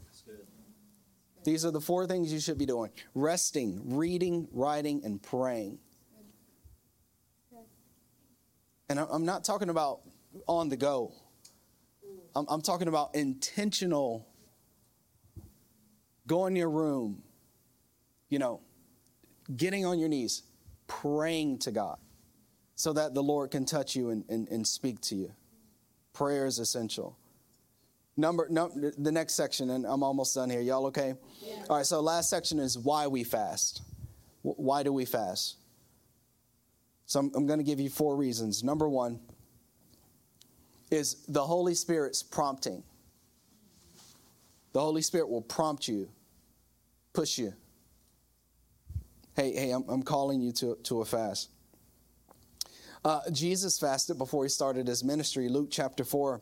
These 1.44 1.66
are 1.66 1.72
the 1.72 1.82
four 1.82 2.08
things 2.08 2.34
you 2.34 2.40
should 2.40 2.58
be 2.58 2.66
doing 2.66 2.92
resting, 3.14 3.96
reading, 3.96 4.48
writing, 4.52 5.02
and 5.04 5.22
praying. 5.22 5.80
And 8.90 9.00
I'm 9.00 9.26
not 9.26 9.44
talking 9.44 9.70
about 9.70 10.02
on 10.48 10.70
the 10.70 10.78
go, 10.78 11.14
I'm, 12.36 12.46
I'm 12.50 12.62
talking 12.62 12.88
about 12.88 13.16
intentional. 13.16 14.28
Go 16.28 16.48
in 16.48 16.56
your 16.56 16.70
room, 16.70 17.24
you 18.30 18.40
know, 18.40 18.62
getting 19.56 19.86
on 19.86 20.00
your 20.00 20.10
knees, 20.10 20.44
praying 20.88 21.60
to 21.60 21.72
God 21.72 21.98
so 22.76 22.94
that 22.94 23.14
the 23.14 23.24
Lord 23.24 23.52
can 23.52 23.66
touch 23.66 23.96
you 23.96 24.10
and, 24.10 24.26
and, 24.30 24.48
and 24.50 24.68
speak 24.68 25.02
to 25.02 25.16
you. 25.16 25.32
Prayer 26.14 26.46
is 26.46 26.60
essential. 26.60 27.18
Number, 28.18 28.48
no, 28.50 28.70
the 28.98 29.12
next 29.12 29.34
section, 29.34 29.72
and 29.72 29.86
I'm 29.86 30.04
almost 30.04 30.36
done 30.36 30.50
here. 30.50 30.62
Y'all 30.62 30.86
okay? 30.88 31.16
Yeah. 31.42 31.56
All 31.70 31.78
right, 31.78 31.86
so 31.86 32.00
last 32.00 32.30
section 32.30 32.60
is 32.60 32.78
why 32.78 33.08
we 33.08 33.24
fast. 33.24 33.82
Why 34.42 34.84
do 34.84 34.94
we 34.94 35.06
fast? 35.06 35.58
So 37.06 37.20
I'm, 37.20 37.32
I'm 37.36 37.46
going 37.46 37.60
to 37.60 37.66
give 37.66 37.80
you 37.80 37.90
four 37.90 38.16
reasons. 38.16 38.64
Number 38.64 38.88
one 38.88 39.20
is 40.92 41.26
the 41.28 41.44
Holy 41.44 41.76
Spirit's 41.76 42.24
prompting. 42.24 42.84
The 44.72 44.82
Holy 44.82 45.02
Spirit 45.02 45.30
will 45.30 45.42
prompt 45.42 45.88
you, 45.88 46.10
push 47.14 47.38
you. 47.38 47.54
Hey, 49.36 49.54
hey, 49.54 49.72
I'm, 49.72 49.84
I'm 49.90 50.04
calling 50.04 50.42
you 50.42 50.52
to, 50.54 50.78
to 50.84 51.02
a 51.02 51.06
fast. 51.06 51.50
Uh, 53.06 53.22
Jesus 53.32 53.78
fasted 53.78 54.18
before 54.18 54.44
he 54.44 54.50
started 54.50 54.88
his 54.88 55.04
ministry. 55.04 55.48
Luke 55.48 55.68
chapter 55.70 56.04
4 56.04 56.42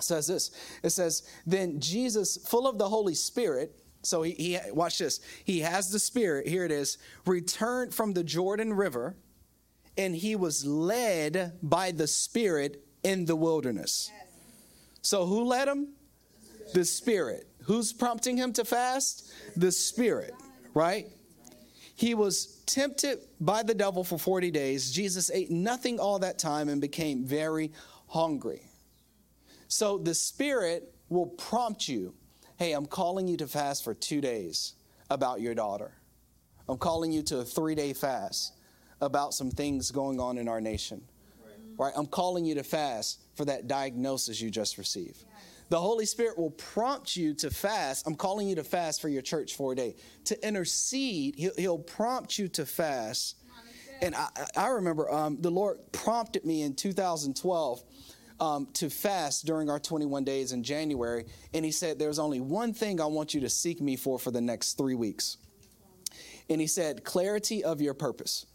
says 0.00 0.26
this 0.26 0.50
it 0.82 0.90
says, 0.90 1.22
Then 1.46 1.78
Jesus, 1.78 2.36
full 2.36 2.66
of 2.66 2.76
the 2.76 2.88
Holy 2.88 3.14
Spirit, 3.14 3.80
so 4.02 4.22
he, 4.22 4.32
he 4.32 4.58
watch 4.72 4.98
this, 4.98 5.20
he 5.44 5.60
has 5.60 5.92
the 5.92 6.00
Spirit, 6.00 6.48
here 6.48 6.64
it 6.64 6.72
is, 6.72 6.98
returned 7.24 7.94
from 7.94 8.14
the 8.14 8.24
Jordan 8.24 8.74
River, 8.74 9.14
and 9.96 10.16
he 10.16 10.34
was 10.34 10.66
led 10.66 11.52
by 11.62 11.92
the 11.92 12.08
Spirit 12.08 12.84
in 13.04 13.24
the 13.24 13.36
wilderness. 13.36 14.10
So 15.02 15.24
who 15.24 15.44
led 15.44 15.68
him? 15.68 15.90
The 16.74 16.84
Spirit. 16.84 17.46
Who's 17.64 17.92
prompting 17.92 18.36
him 18.36 18.52
to 18.54 18.64
fast? 18.64 19.30
The 19.54 19.70
Spirit, 19.70 20.34
right? 20.74 21.06
He 22.02 22.14
was 22.14 22.60
tempted 22.66 23.20
by 23.40 23.62
the 23.62 23.74
devil 23.74 24.02
for 24.02 24.18
40 24.18 24.50
days. 24.50 24.90
Jesus 24.90 25.30
ate 25.30 25.52
nothing 25.52 26.00
all 26.00 26.18
that 26.18 26.36
time 26.36 26.68
and 26.68 26.80
became 26.80 27.24
very 27.24 27.70
hungry. 28.08 28.62
So 29.68 29.98
the 29.98 30.12
Spirit 30.12 30.92
will 31.08 31.28
prompt 31.28 31.86
you 31.86 32.12
hey, 32.56 32.72
I'm 32.72 32.86
calling 32.86 33.28
you 33.28 33.36
to 33.36 33.46
fast 33.46 33.84
for 33.84 33.94
two 33.94 34.20
days 34.20 34.74
about 35.10 35.40
your 35.40 35.54
daughter. 35.54 35.92
I'm 36.68 36.76
calling 36.76 37.12
you 37.12 37.22
to 37.22 37.38
a 37.38 37.44
three 37.44 37.76
day 37.76 37.92
fast 37.92 38.54
about 39.00 39.32
some 39.32 39.52
things 39.52 39.92
going 39.92 40.18
on 40.18 40.38
in 40.38 40.48
our 40.48 40.60
nation. 40.60 41.02
Right. 41.78 41.92
I'm 41.96 42.06
calling 42.06 42.44
you 42.44 42.56
to 42.56 42.64
fast 42.64 43.20
for 43.36 43.44
that 43.44 43.68
diagnosis 43.68 44.40
you 44.40 44.50
just 44.50 44.76
received. 44.76 45.24
The 45.68 45.80
Holy 45.80 46.04
Spirit 46.04 46.38
will 46.38 46.50
prompt 46.50 47.16
you 47.16 47.34
to 47.34 47.50
fast. 47.50 48.06
I'm 48.06 48.14
calling 48.14 48.48
you 48.48 48.56
to 48.56 48.64
fast 48.64 49.00
for 49.00 49.08
your 49.08 49.22
church 49.22 49.56
for 49.56 49.72
a 49.72 49.76
day. 49.76 49.96
To 50.26 50.46
intercede, 50.46 51.36
He'll, 51.36 51.54
he'll 51.56 51.78
prompt 51.78 52.38
you 52.38 52.48
to 52.48 52.66
fast. 52.66 53.36
And 54.02 54.14
I, 54.14 54.28
I 54.56 54.68
remember 54.68 55.10
um, 55.10 55.38
the 55.40 55.50
Lord 55.50 55.78
prompted 55.92 56.44
me 56.44 56.62
in 56.62 56.74
2012 56.74 57.82
um, 58.40 58.66
to 58.74 58.90
fast 58.90 59.46
during 59.46 59.70
our 59.70 59.78
21 59.78 60.24
days 60.24 60.52
in 60.52 60.64
January. 60.64 61.26
And 61.54 61.64
He 61.64 61.70
said, 61.70 61.98
There's 61.98 62.18
only 62.18 62.40
one 62.40 62.74
thing 62.74 63.00
I 63.00 63.06
want 63.06 63.32
you 63.32 63.40
to 63.42 63.48
seek 63.48 63.80
me 63.80 63.96
for 63.96 64.18
for 64.18 64.30
the 64.30 64.40
next 64.40 64.76
three 64.76 64.96
weeks. 64.96 65.36
And 66.50 66.60
He 66.60 66.66
said, 66.66 67.04
Clarity 67.04 67.62
of 67.62 67.80
your 67.80 67.94
purpose. 67.94 68.46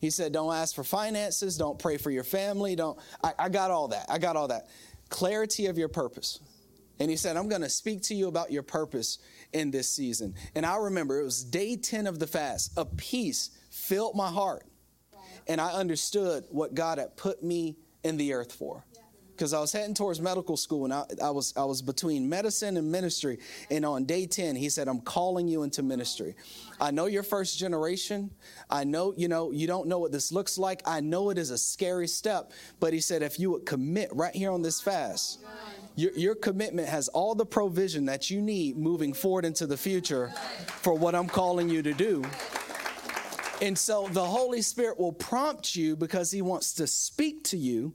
He 0.00 0.10
said, 0.10 0.32
Don't 0.32 0.52
ask 0.52 0.74
for 0.74 0.84
finances. 0.84 1.56
Don't 1.56 1.78
pray 1.78 1.96
for 1.96 2.10
your 2.10 2.24
family. 2.24 2.74
Don't. 2.74 2.98
I, 3.22 3.32
I 3.38 3.48
got 3.48 3.70
all 3.70 3.88
that. 3.88 4.06
I 4.10 4.18
got 4.18 4.36
all 4.36 4.48
that 4.48 4.68
clarity 5.14 5.66
of 5.66 5.78
your 5.78 5.88
purpose. 5.88 6.40
And 6.98 7.08
he 7.08 7.16
said, 7.16 7.36
I'm 7.36 7.48
going 7.48 7.62
to 7.62 7.68
speak 7.68 8.02
to 8.02 8.16
you 8.16 8.26
about 8.26 8.50
your 8.50 8.64
purpose 8.64 9.18
in 9.52 9.70
this 9.70 9.88
season. 9.88 10.34
And 10.56 10.66
I 10.66 10.76
remember 10.76 11.20
it 11.20 11.24
was 11.24 11.44
day 11.44 11.76
10 11.76 12.08
of 12.08 12.18
the 12.18 12.26
fast. 12.26 12.72
A 12.76 12.84
peace 12.84 13.50
filled 13.70 14.16
my 14.16 14.28
heart. 14.28 14.64
And 15.46 15.60
I 15.60 15.72
understood 15.72 16.46
what 16.50 16.74
God 16.74 16.98
had 16.98 17.16
put 17.16 17.44
me 17.44 17.76
in 18.02 18.16
the 18.16 18.32
earth 18.32 18.52
for 18.52 18.84
because 19.36 19.52
I 19.52 19.60
was 19.60 19.72
heading 19.72 19.94
towards 19.94 20.20
medical 20.20 20.56
school 20.56 20.84
and 20.84 20.94
I, 20.94 21.04
I, 21.22 21.30
was 21.30 21.52
I 21.56 21.64
was 21.64 21.82
between 21.82 22.28
medicine 22.28 22.76
and 22.76 22.90
ministry. 22.90 23.38
And 23.70 23.84
on 23.84 24.04
day 24.04 24.26
10, 24.26 24.56
he 24.56 24.68
said, 24.68 24.88
I'm 24.88 25.00
calling 25.00 25.48
you 25.48 25.62
into 25.62 25.82
ministry. 25.82 26.34
I 26.80 26.90
know 26.90 27.06
you're 27.06 27.22
first 27.22 27.58
generation. 27.58 28.30
I 28.70 28.84
know, 28.84 29.12
you 29.16 29.28
know, 29.28 29.50
you 29.50 29.66
don't 29.66 29.88
know 29.88 29.98
what 29.98 30.12
this 30.12 30.30
looks 30.32 30.56
like. 30.56 30.82
I 30.86 31.00
know 31.00 31.30
it 31.30 31.38
is 31.38 31.50
a 31.50 31.58
scary 31.58 32.06
step. 32.06 32.52
But 32.80 32.92
he 32.92 33.00
said, 33.00 33.22
if 33.22 33.38
you 33.38 33.50
would 33.50 33.66
commit 33.66 34.08
right 34.12 34.34
here 34.34 34.52
on 34.52 34.62
this 34.62 34.80
fast, 34.80 35.40
your, 35.96 36.12
your 36.12 36.34
commitment 36.34 36.88
has 36.88 37.08
all 37.08 37.34
the 37.34 37.46
provision 37.46 38.06
that 38.06 38.30
you 38.30 38.40
need 38.40 38.76
moving 38.76 39.12
forward 39.12 39.44
into 39.44 39.66
the 39.66 39.76
future 39.76 40.32
for 40.66 40.94
what 40.94 41.14
I'm 41.14 41.28
calling 41.28 41.68
you 41.68 41.82
to 41.82 41.92
do. 41.92 42.24
And 43.62 43.78
so 43.78 44.08
the 44.08 44.24
Holy 44.24 44.62
Spirit 44.62 44.98
will 44.98 45.12
prompt 45.12 45.76
you 45.76 45.96
because 45.96 46.30
he 46.30 46.42
wants 46.42 46.72
to 46.74 46.86
speak 46.86 47.44
to 47.44 47.56
you 47.56 47.94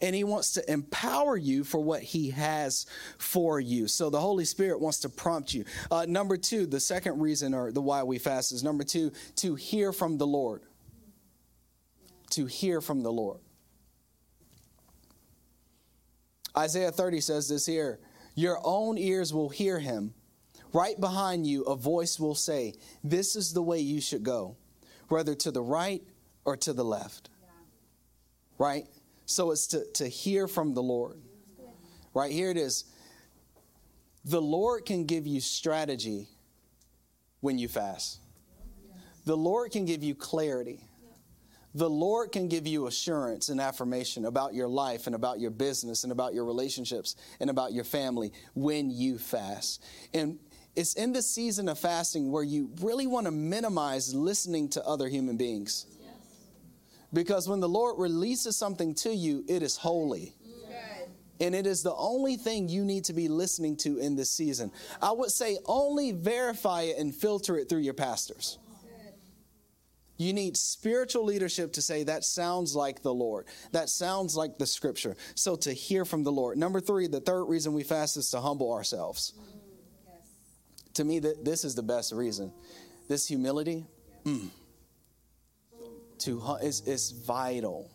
and 0.00 0.14
he 0.14 0.24
wants 0.24 0.52
to 0.52 0.70
empower 0.70 1.36
you 1.36 1.64
for 1.64 1.80
what 1.80 2.02
he 2.02 2.30
has 2.30 2.86
for 3.18 3.58
you. 3.58 3.88
So 3.88 4.10
the 4.10 4.20
Holy 4.20 4.44
Spirit 4.44 4.80
wants 4.80 5.00
to 5.00 5.08
prompt 5.08 5.54
you. 5.54 5.64
Uh, 5.90 6.06
number 6.06 6.36
two, 6.36 6.66
the 6.66 6.80
second 6.80 7.20
reason 7.20 7.54
or 7.54 7.72
the 7.72 7.80
why 7.80 8.02
we 8.02 8.18
fast 8.18 8.52
is 8.52 8.62
number 8.62 8.84
two, 8.84 9.12
to 9.36 9.54
hear 9.54 9.92
from 9.92 10.18
the 10.18 10.26
Lord. 10.26 10.62
To 12.30 12.46
hear 12.46 12.80
from 12.80 13.02
the 13.02 13.12
Lord. 13.12 13.40
Isaiah 16.56 16.90
30 16.90 17.20
says 17.20 17.48
this 17.48 17.66
here 17.66 18.00
Your 18.34 18.58
own 18.64 18.98
ears 18.98 19.32
will 19.32 19.48
hear 19.48 19.78
him. 19.78 20.14
Right 20.72 20.98
behind 21.00 21.46
you, 21.46 21.62
a 21.62 21.76
voice 21.76 22.18
will 22.18 22.34
say, 22.34 22.74
This 23.02 23.36
is 23.36 23.52
the 23.52 23.62
way 23.62 23.78
you 23.78 24.00
should 24.00 24.22
go, 24.22 24.56
whether 25.08 25.34
to 25.36 25.50
the 25.50 25.62
right 25.62 26.02
or 26.44 26.56
to 26.58 26.72
the 26.72 26.84
left. 26.84 27.30
Yeah. 27.40 27.48
Right? 28.58 28.86
So 29.26 29.50
it's 29.50 29.66
to, 29.68 29.84
to 29.94 30.08
hear 30.08 30.48
from 30.48 30.74
the 30.74 30.82
Lord. 30.82 31.20
Right 32.14 32.32
here 32.32 32.50
it 32.50 32.56
is. 32.56 32.84
The 34.24 34.40
Lord 34.40 34.86
can 34.86 35.04
give 35.04 35.26
you 35.26 35.40
strategy 35.40 36.28
when 37.40 37.58
you 37.58 37.68
fast. 37.68 38.20
The 39.24 39.36
Lord 39.36 39.72
can 39.72 39.84
give 39.84 40.02
you 40.02 40.14
clarity. 40.14 40.80
The 41.74 41.90
Lord 41.90 42.32
can 42.32 42.48
give 42.48 42.66
you 42.66 42.86
assurance 42.86 43.50
and 43.50 43.60
affirmation 43.60 44.24
about 44.24 44.54
your 44.54 44.66
life 44.66 45.06
and 45.06 45.14
about 45.14 45.40
your 45.40 45.50
business 45.50 46.04
and 46.04 46.12
about 46.12 46.32
your 46.32 46.44
relationships 46.46 47.16
and 47.38 47.50
about 47.50 47.72
your 47.72 47.84
family 47.84 48.32
when 48.54 48.90
you 48.90 49.18
fast. 49.18 49.84
And 50.14 50.38
it's 50.74 50.94
in 50.94 51.12
the 51.12 51.22
season 51.22 51.68
of 51.68 51.78
fasting 51.78 52.30
where 52.30 52.42
you 52.42 52.70
really 52.80 53.06
want 53.06 53.26
to 53.26 53.30
minimize 53.30 54.14
listening 54.14 54.70
to 54.70 54.84
other 54.84 55.08
human 55.08 55.36
beings. 55.36 55.86
Because 57.16 57.48
when 57.48 57.60
the 57.60 57.68
Lord 57.68 57.98
releases 57.98 58.58
something 58.58 58.94
to 58.96 59.08
you, 59.08 59.42
it 59.48 59.62
is 59.62 59.78
holy. 59.78 60.34
And 61.40 61.54
it 61.54 61.66
is 61.66 61.82
the 61.82 61.94
only 61.94 62.36
thing 62.36 62.68
you 62.68 62.84
need 62.84 63.04
to 63.04 63.14
be 63.14 63.28
listening 63.28 63.78
to 63.78 63.96
in 63.96 64.16
this 64.16 64.30
season. 64.30 64.70
I 65.00 65.12
would 65.12 65.30
say 65.30 65.56
only 65.64 66.12
verify 66.12 66.82
it 66.82 66.98
and 66.98 67.14
filter 67.14 67.56
it 67.56 67.70
through 67.70 67.80
your 67.80 67.94
pastors. 67.94 68.58
You 70.18 70.34
need 70.34 70.58
spiritual 70.58 71.24
leadership 71.24 71.72
to 71.74 71.82
say 71.82 72.04
that 72.04 72.22
sounds 72.22 72.76
like 72.76 73.00
the 73.00 73.14
Lord. 73.14 73.46
That 73.72 73.88
sounds 73.88 74.36
like 74.36 74.58
the 74.58 74.66
scripture. 74.66 75.16
So 75.34 75.56
to 75.56 75.72
hear 75.72 76.04
from 76.04 76.22
the 76.22 76.32
Lord. 76.32 76.58
Number 76.58 76.80
three, 76.80 77.06
the 77.06 77.20
third 77.20 77.44
reason 77.44 77.72
we 77.72 77.82
fast 77.82 78.18
is 78.18 78.30
to 78.32 78.40
humble 78.40 78.74
ourselves. 78.74 79.32
Yes. 80.06 80.16
To 80.94 81.04
me, 81.04 81.20
this 81.20 81.64
is 81.64 81.74
the 81.74 81.82
best 81.82 82.12
reason. 82.12 82.52
This 83.08 83.26
humility. 83.26 83.86
Mm, 84.26 84.50
to 86.20 86.56
is 86.62 86.80
is 86.82 87.10
vital. 87.10 87.90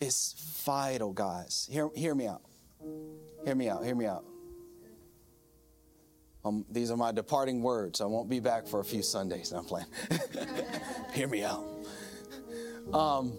It's 0.00 0.34
vital, 0.64 1.12
guys. 1.12 1.68
Hear, 1.70 1.88
hear 1.94 2.14
me 2.14 2.26
out. 2.26 2.42
Hear 3.44 3.54
me 3.54 3.68
out. 3.68 3.84
Hear 3.84 3.94
me 3.94 4.06
out. 4.06 4.24
Um, 6.44 6.66
these 6.70 6.90
are 6.90 6.96
my 6.96 7.10
departing 7.10 7.62
words. 7.62 8.00
I 8.02 8.04
won't 8.04 8.28
be 8.28 8.38
back 8.38 8.66
for 8.66 8.80
a 8.80 8.84
few 8.84 9.02
Sundays. 9.02 9.52
I'm 9.52 9.64
playing. 9.64 9.86
hear 11.14 11.26
me 11.26 11.42
out. 11.42 11.64
Um, 12.92 13.32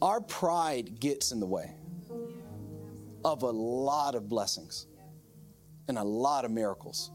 our 0.00 0.20
pride 0.20 1.00
gets 1.00 1.32
in 1.32 1.40
the 1.40 1.46
way 1.46 1.74
of 3.24 3.42
a 3.42 3.50
lot 3.50 4.14
of 4.14 4.28
blessings 4.28 4.86
and 5.88 5.98
a 5.98 6.04
lot 6.04 6.44
of 6.44 6.52
miracles. 6.52 7.10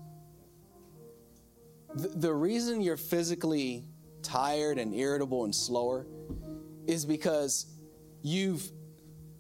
The, 1.96 2.10
the 2.10 2.34
reason 2.34 2.82
you're 2.82 2.98
physically 2.98 3.86
tired 4.28 4.78
and 4.78 4.94
irritable 4.94 5.46
and 5.46 5.56
slower 5.56 6.06
is 6.86 7.06
because 7.06 7.66
you've 8.22 8.70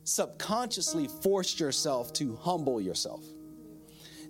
subconsciously 0.06 1.10
forced 1.22 1.60
yourself 1.60 2.14
to 2.14 2.38
humble 2.38 2.80
yourself. 2.80 3.24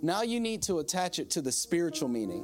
Now 0.01 0.23
you 0.23 0.39
need 0.39 0.63
to 0.63 0.79
attach 0.79 1.19
it 1.19 1.29
to 1.31 1.41
the 1.41 1.51
spiritual 1.51 2.09
meaning. 2.09 2.43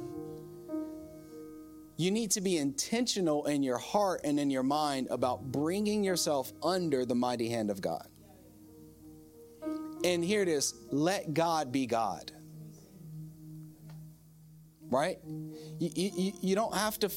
You 1.96 2.12
need 2.12 2.30
to 2.32 2.40
be 2.40 2.56
intentional 2.56 3.46
in 3.46 3.64
your 3.64 3.78
heart 3.78 4.20
and 4.22 4.38
in 4.38 4.48
your 4.48 4.62
mind 4.62 5.08
about 5.10 5.50
bringing 5.50 6.04
yourself 6.04 6.52
under 6.62 7.04
the 7.04 7.14
mighty 7.16 7.48
hand 7.48 7.70
of 7.70 7.80
God. 7.80 8.06
And 10.04 10.22
here 10.24 10.42
it 10.42 10.48
is 10.48 10.74
let 10.92 11.34
God 11.34 11.72
be 11.72 11.86
God. 11.86 12.30
Right? 14.88 15.18
You, 15.80 15.90
you, 15.94 16.32
you 16.40 16.54
don't 16.54 16.74
have 16.74 16.98
to 17.00 17.10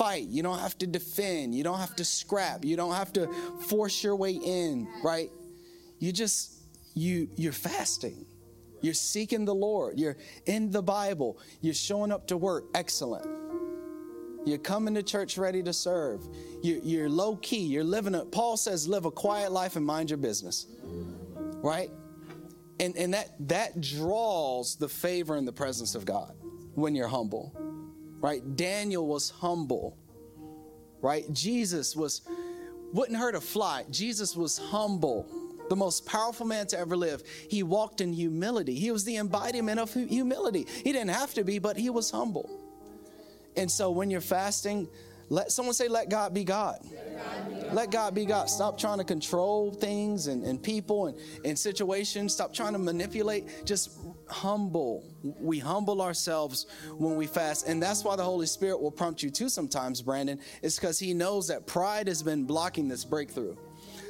fight. 0.00 0.28
You 0.28 0.42
don't 0.42 0.58
have 0.58 0.78
to 0.78 0.86
defend. 0.86 1.54
You 1.54 1.62
don't 1.62 1.78
have 1.78 1.94
to 1.96 2.04
scrap. 2.06 2.64
You 2.64 2.74
don't 2.74 2.94
have 2.94 3.12
to 3.12 3.28
force 3.68 4.02
your 4.02 4.16
way 4.16 4.32
in, 4.32 4.88
right? 5.04 5.30
You 5.98 6.10
just 6.10 6.54
you 6.94 7.28
you're 7.36 7.52
fasting. 7.52 8.24
You're 8.80 8.94
seeking 8.94 9.44
the 9.44 9.54
Lord. 9.54 9.98
You're 9.98 10.16
in 10.46 10.70
the 10.70 10.82
Bible. 10.82 11.38
You're 11.60 11.74
showing 11.74 12.12
up 12.12 12.26
to 12.28 12.38
work. 12.38 12.64
Excellent. 12.74 13.26
You're 14.46 14.56
coming 14.56 14.94
to 14.94 15.02
church 15.02 15.36
ready 15.36 15.62
to 15.64 15.72
serve. 15.74 16.26
You're, 16.62 16.78
you're 16.78 17.10
low 17.10 17.36
key. 17.36 17.66
You're 17.66 17.84
living 17.84 18.14
a, 18.14 18.24
Paul 18.24 18.56
says, 18.56 18.88
live 18.88 19.04
a 19.04 19.10
quiet 19.10 19.52
life 19.52 19.76
and 19.76 19.84
mind 19.84 20.08
your 20.08 20.16
business. 20.16 20.66
Right? 21.62 21.90
And, 22.78 22.96
and 22.96 23.12
that, 23.12 23.32
that 23.48 23.82
draws 23.82 24.76
the 24.76 24.88
favor 24.88 25.36
and 25.36 25.46
the 25.46 25.52
presence 25.52 25.94
of 25.94 26.06
God 26.06 26.32
when 26.74 26.94
you're 26.94 27.06
humble 27.06 27.69
right? 28.20 28.56
Daniel 28.56 29.06
was 29.06 29.30
humble, 29.30 29.96
right? 31.00 31.24
Jesus 31.32 31.96
was, 31.96 32.22
wouldn't 32.92 33.18
hurt 33.18 33.34
a 33.34 33.40
fly. 33.40 33.84
Jesus 33.90 34.36
was 34.36 34.58
humble, 34.58 35.26
the 35.68 35.76
most 35.76 36.06
powerful 36.06 36.46
man 36.46 36.66
to 36.68 36.78
ever 36.78 36.96
live. 36.96 37.22
He 37.48 37.62
walked 37.62 38.00
in 38.00 38.12
humility. 38.12 38.74
He 38.74 38.90
was 38.90 39.04
the 39.04 39.16
embodiment 39.16 39.80
of 39.80 39.92
humility. 39.92 40.66
He 40.84 40.92
didn't 40.92 41.10
have 41.10 41.34
to 41.34 41.44
be, 41.44 41.58
but 41.58 41.76
he 41.76 41.90
was 41.90 42.10
humble. 42.10 42.48
And 43.56 43.70
so 43.70 43.90
when 43.90 44.10
you're 44.10 44.20
fasting, 44.20 44.88
let 45.28 45.52
someone 45.52 45.74
say, 45.74 45.86
let 45.86 46.08
God 46.08 46.34
be 46.34 46.42
God. 46.42 46.80
Let 47.72 47.92
God 47.92 48.16
be 48.16 48.24
God. 48.24 48.50
Stop 48.50 48.76
trying 48.76 48.98
to 48.98 49.04
control 49.04 49.70
things 49.72 50.26
and, 50.26 50.44
and 50.44 50.60
people 50.60 51.06
and, 51.06 51.18
and 51.44 51.56
situations. 51.56 52.32
Stop 52.32 52.52
trying 52.52 52.72
to 52.72 52.80
manipulate. 52.80 53.64
Just 53.64 53.96
humble. 54.30 55.04
We 55.22 55.58
humble 55.58 56.00
ourselves 56.02 56.66
when 56.96 57.16
we 57.16 57.26
fast. 57.26 57.66
And 57.66 57.82
that's 57.82 58.04
why 58.04 58.16
the 58.16 58.24
Holy 58.24 58.46
Spirit 58.46 58.80
will 58.80 58.90
prompt 58.90 59.22
you 59.22 59.30
to 59.30 59.48
sometimes, 59.48 60.02
Brandon, 60.02 60.40
is 60.62 60.76
because 60.76 60.98
He 60.98 61.14
knows 61.14 61.48
that 61.48 61.66
pride 61.66 62.08
has 62.08 62.22
been 62.22 62.44
blocking 62.44 62.88
this 62.88 63.04
breakthrough. 63.04 63.56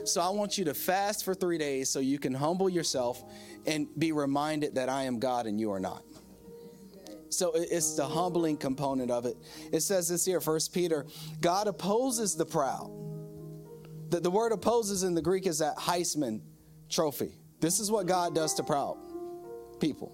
So 0.04 0.20
I 0.20 0.30
want 0.30 0.56
you 0.56 0.64
to 0.64 0.74
fast 0.74 1.24
for 1.24 1.34
three 1.34 1.58
days 1.58 1.90
so 1.90 2.00
you 2.00 2.18
can 2.18 2.34
humble 2.34 2.68
yourself 2.68 3.22
and 3.66 3.86
be 3.98 4.12
reminded 4.12 4.74
that 4.76 4.88
I 4.88 5.04
am 5.04 5.18
God 5.18 5.46
and 5.46 5.60
you 5.60 5.70
are 5.72 5.80
not. 5.80 6.02
So 7.28 7.52
it's 7.54 7.94
the 7.94 8.06
humbling 8.06 8.56
component 8.56 9.10
of 9.10 9.24
it. 9.24 9.36
It 9.72 9.80
says 9.80 10.08
this 10.08 10.24
here, 10.24 10.40
First 10.40 10.74
Peter, 10.74 11.06
God 11.40 11.68
opposes 11.68 12.34
the 12.34 12.44
proud. 12.44 12.90
The, 14.08 14.18
the 14.20 14.30
word 14.30 14.52
opposes 14.52 15.04
in 15.04 15.14
the 15.14 15.22
Greek 15.22 15.46
is 15.46 15.58
that 15.60 15.76
Heisman 15.76 16.40
trophy. 16.88 17.38
This 17.60 17.78
is 17.78 17.90
what 17.90 18.06
God 18.06 18.34
does 18.34 18.54
to 18.54 18.64
proud 18.64 18.96
people. 19.80 20.12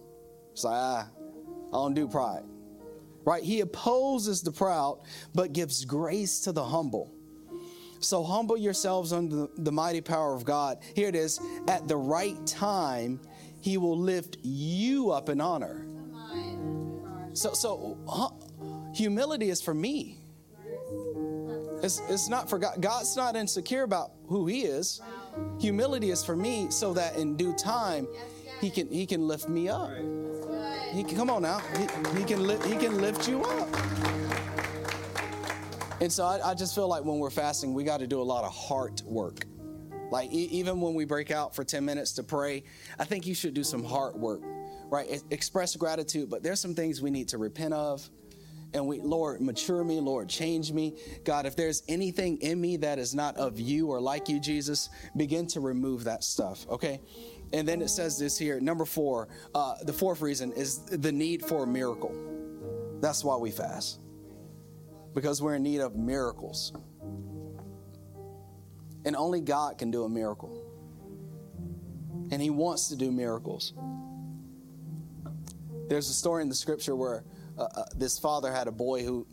It's 0.52 0.64
like, 0.64 0.76
ah, 0.76 1.08
I 1.68 1.72
don't 1.72 1.94
do 1.94 2.08
pride. 2.08 2.44
Right? 3.24 3.42
He 3.42 3.60
opposes 3.60 4.42
the 4.42 4.52
proud, 4.52 5.00
but 5.34 5.52
gives 5.52 5.84
grace 5.84 6.40
to 6.40 6.52
the 6.52 6.64
humble. 6.64 7.12
So 8.00 8.22
humble 8.22 8.56
yourselves 8.56 9.12
under 9.12 9.48
the 9.56 9.72
mighty 9.72 10.00
power 10.00 10.34
of 10.34 10.44
God. 10.44 10.78
Here 10.94 11.08
it 11.08 11.16
is. 11.16 11.40
At 11.66 11.88
the 11.88 11.96
right 11.96 12.46
time, 12.46 13.20
he 13.60 13.78
will 13.78 13.98
lift 13.98 14.38
you 14.42 15.10
up 15.10 15.28
in 15.28 15.40
honor. 15.40 15.86
So, 17.32 17.52
so 17.52 17.98
humility 18.94 19.50
is 19.50 19.60
for 19.60 19.74
me. 19.74 20.18
It's, 21.82 22.00
it's 22.08 22.28
not 22.28 22.48
for 22.48 22.58
God. 22.58 22.80
God's 22.80 23.16
not 23.16 23.36
insecure 23.36 23.82
about 23.82 24.12
who 24.28 24.46
He 24.46 24.62
is. 24.62 25.00
Humility 25.60 26.10
is 26.10 26.24
for 26.24 26.34
me 26.34 26.70
so 26.70 26.94
that 26.94 27.16
in 27.16 27.36
due 27.36 27.52
time, 27.54 28.08
He 28.60 28.70
can 28.70 28.90
He 28.90 29.06
can 29.06 29.26
lift 29.26 29.48
me 29.48 29.68
up. 29.68 29.90
He 30.92 31.04
can 31.04 31.16
come 31.16 31.30
on 31.30 31.42
now. 31.42 31.60
He, 31.76 32.18
he 32.18 32.24
can 32.24 32.46
lift 32.46 32.64
He 32.64 32.76
can 32.76 33.00
lift 33.00 33.28
you 33.28 33.42
up. 33.42 33.68
And 36.00 36.12
so 36.12 36.24
I, 36.24 36.50
I 36.50 36.54
just 36.54 36.74
feel 36.74 36.88
like 36.88 37.04
when 37.04 37.18
we're 37.18 37.30
fasting, 37.30 37.72
we 37.72 37.82
got 37.82 38.00
to 38.00 38.06
do 38.06 38.20
a 38.20 38.22
lot 38.22 38.44
of 38.44 38.52
heart 38.54 39.02
work. 39.06 39.46
Like 40.10 40.30
e- 40.30 40.48
even 40.52 40.80
when 40.80 40.94
we 40.94 41.04
break 41.04 41.30
out 41.30 41.56
for 41.56 41.64
10 41.64 41.84
minutes 41.84 42.12
to 42.12 42.22
pray, 42.22 42.64
I 42.98 43.04
think 43.04 43.26
you 43.26 43.34
should 43.34 43.54
do 43.54 43.64
some 43.64 43.82
heart 43.82 44.16
work 44.16 44.42
right? 44.90 45.22
Express 45.30 45.76
gratitude, 45.76 46.30
but 46.30 46.42
there's 46.42 46.60
some 46.60 46.74
things 46.74 47.02
we 47.02 47.10
need 47.10 47.28
to 47.28 47.38
repent 47.38 47.74
of. 47.74 48.08
And 48.74 48.86
we, 48.86 49.00
Lord, 49.00 49.40
mature 49.40 49.82
me, 49.84 50.00
Lord, 50.00 50.28
change 50.28 50.72
me. 50.72 50.98
God, 51.24 51.46
if 51.46 51.56
there's 51.56 51.82
anything 51.88 52.38
in 52.38 52.60
me 52.60 52.76
that 52.78 52.98
is 52.98 53.14
not 53.14 53.36
of 53.36 53.58
you 53.58 53.88
or 53.88 54.00
like 54.00 54.28
you, 54.28 54.40
Jesus, 54.40 54.90
begin 55.16 55.46
to 55.48 55.60
remove 55.60 56.04
that 56.04 56.24
stuff, 56.24 56.66
okay? 56.68 57.00
And 57.52 57.66
then 57.66 57.80
it 57.80 57.88
says 57.88 58.18
this 58.18 58.36
here, 58.36 58.60
number 58.60 58.84
four, 58.84 59.28
uh, 59.54 59.76
the 59.82 59.92
fourth 59.92 60.20
reason 60.20 60.52
is 60.52 60.80
the 60.84 61.12
need 61.12 61.44
for 61.44 61.64
a 61.64 61.66
miracle. 61.66 62.14
That's 63.00 63.22
why 63.22 63.36
we 63.36 63.50
fast, 63.50 64.00
because 65.14 65.40
we're 65.40 65.54
in 65.54 65.62
need 65.62 65.80
of 65.80 65.94
miracles. 65.94 66.72
And 69.04 69.14
only 69.14 69.40
God 69.40 69.78
can 69.78 69.90
do 69.90 70.04
a 70.04 70.08
miracle. 70.08 70.62
And 72.32 72.42
He 72.42 72.50
wants 72.50 72.88
to 72.88 72.96
do 72.96 73.12
miracles. 73.12 73.74
There's 75.88 76.10
a 76.10 76.14
story 76.14 76.42
in 76.42 76.48
the 76.48 76.54
scripture 76.54 76.96
where 76.96 77.22
uh, 77.56 77.62
uh, 77.62 77.84
this 77.94 78.18
father 78.18 78.52
had 78.52 78.66
a 78.66 78.72
boy 78.72 79.04
who 79.04 79.24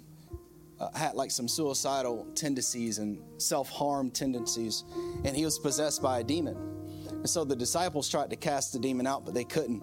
uh, 0.80 0.96
had 0.96 1.16
like 1.16 1.32
some 1.32 1.48
suicidal 1.48 2.28
tendencies 2.36 3.00
and 3.00 3.20
self 3.42 3.70
harm 3.70 4.12
tendencies, 4.12 4.84
and 5.26 5.36
he 5.36 5.46
was 5.46 5.58
possessed 5.58 6.02
by 6.02 6.20
a 6.20 6.24
demon. 6.24 6.73
And 7.24 7.30
so 7.30 7.46
the 7.46 7.56
disciples 7.56 8.10
tried 8.10 8.30
to 8.32 8.36
cast 8.36 8.74
the 8.74 8.80
demon 8.80 9.08
out, 9.08 9.24
but 9.24 9.34
they 9.34 9.46
couldn't. 9.46 9.82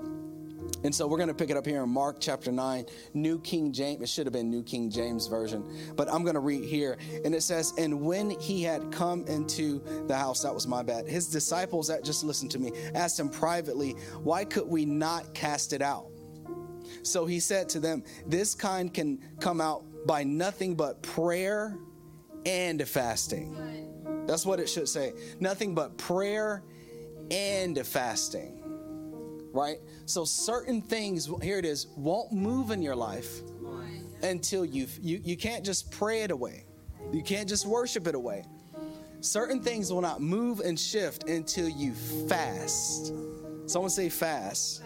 And 0.85 0.94
so 0.94 1.07
we're 1.07 1.16
going 1.16 1.31
to 1.31 1.35
pick 1.35 1.48
it 1.48 1.57
up 1.57 1.64
here 1.64 1.83
in 1.83 1.88
Mark 1.88 2.18
chapter 2.20 2.53
9, 2.53 2.85
New 3.14 3.40
King 3.40 3.72
James. 3.72 4.03
It 4.03 4.11
should 4.11 4.26
have 4.26 4.35
been 4.35 4.50
New 4.50 4.62
King 4.62 4.90
James 4.90 5.26
Version, 5.26 5.64
but 5.96 6.07
I'm 6.12 6.22
going 6.22 6.35
to 6.35 6.40
read 6.40 6.64
here. 6.64 6.98
And 7.24 7.35
it 7.35 7.42
says, 7.42 7.72
And 7.79 8.03
when 8.03 8.29
he 8.29 8.62
had 8.62 8.92
come 8.92 9.26
into 9.26 9.83
the 10.07 10.14
house, 10.14 10.42
that 10.42 10.53
was 10.53 10.66
my 10.66 10.83
bad, 10.83 11.07
his 11.07 11.29
disciples 11.29 11.88
that 11.88 12.05
just 12.05 12.24
listened 12.24 12.50
to 12.50 12.59
me 12.59 12.72
asked 12.94 13.18
him 13.18 13.31
privately, 13.31 13.92
Why 14.22 14.44
could 14.44 14.68
we 14.68 14.85
not 14.85 15.33
cast 15.33 15.72
it 15.72 15.81
out? 15.81 16.09
So 17.05 17.24
he 17.24 17.40
said 17.40 17.70
to 17.70 17.81
them, 17.81 18.05
This 18.26 18.55
kind 18.55 18.92
can 18.92 19.18
come 19.40 19.62
out 19.62 19.85
by 20.07 20.24
nothing 20.24 20.74
but 20.74 21.03
prayer 21.03 21.79
and 22.44 22.87
fasting. 22.87 24.26
That's 24.26 24.44
what 24.44 24.61
it 24.61 24.68
should 24.68 24.90
say. 24.90 25.14
Nothing 25.40 25.74
but 25.74 25.96
prayer 25.96 26.62
and 27.30 27.84
fasting. 27.86 28.56
Right? 29.52 29.78
So 30.06 30.24
certain 30.24 30.80
things, 30.80 31.28
here 31.42 31.58
it 31.58 31.64
is, 31.64 31.88
won't 31.96 32.32
move 32.32 32.70
in 32.70 32.82
your 32.82 32.96
life 32.96 33.40
until 34.22 34.64
you 34.64 34.86
you 35.00 35.20
you 35.24 35.36
can't 35.36 35.64
just 35.64 35.90
pray 35.90 36.22
it 36.22 36.30
away. 36.30 36.64
You 37.12 37.22
can't 37.22 37.48
just 37.48 37.66
worship 37.66 38.06
it 38.06 38.14
away. 38.14 38.44
Certain 39.20 39.62
things 39.62 39.92
will 39.92 40.00
not 40.00 40.20
move 40.20 40.60
and 40.60 40.78
shift 40.78 41.28
until 41.28 41.68
you 41.68 41.92
fast. 42.28 43.12
Someone 43.66 43.90
say 43.90 44.08
fast. 44.08 44.82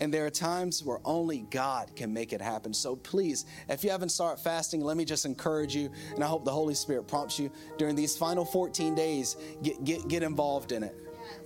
And 0.00 0.12
there 0.12 0.26
are 0.26 0.30
times 0.30 0.82
where 0.82 0.98
only 1.04 1.46
God 1.50 1.94
can 1.94 2.12
make 2.12 2.32
it 2.32 2.40
happen. 2.40 2.74
So 2.74 2.96
please, 2.96 3.46
if 3.68 3.84
you 3.84 3.90
haven't 3.90 4.08
started 4.08 4.42
fasting, 4.42 4.80
let 4.80 4.96
me 4.96 5.04
just 5.04 5.24
encourage 5.24 5.74
you, 5.74 5.90
and 6.14 6.22
I 6.22 6.26
hope 6.26 6.44
the 6.44 6.50
Holy 6.50 6.74
Spirit 6.74 7.06
prompts 7.06 7.38
you 7.38 7.50
during 7.78 7.94
these 7.94 8.16
final 8.16 8.44
14 8.44 8.94
days, 8.96 9.36
get, 9.62 9.84
get, 9.84 10.08
get 10.08 10.22
involved 10.24 10.72
in 10.72 10.82
it. 10.82 10.96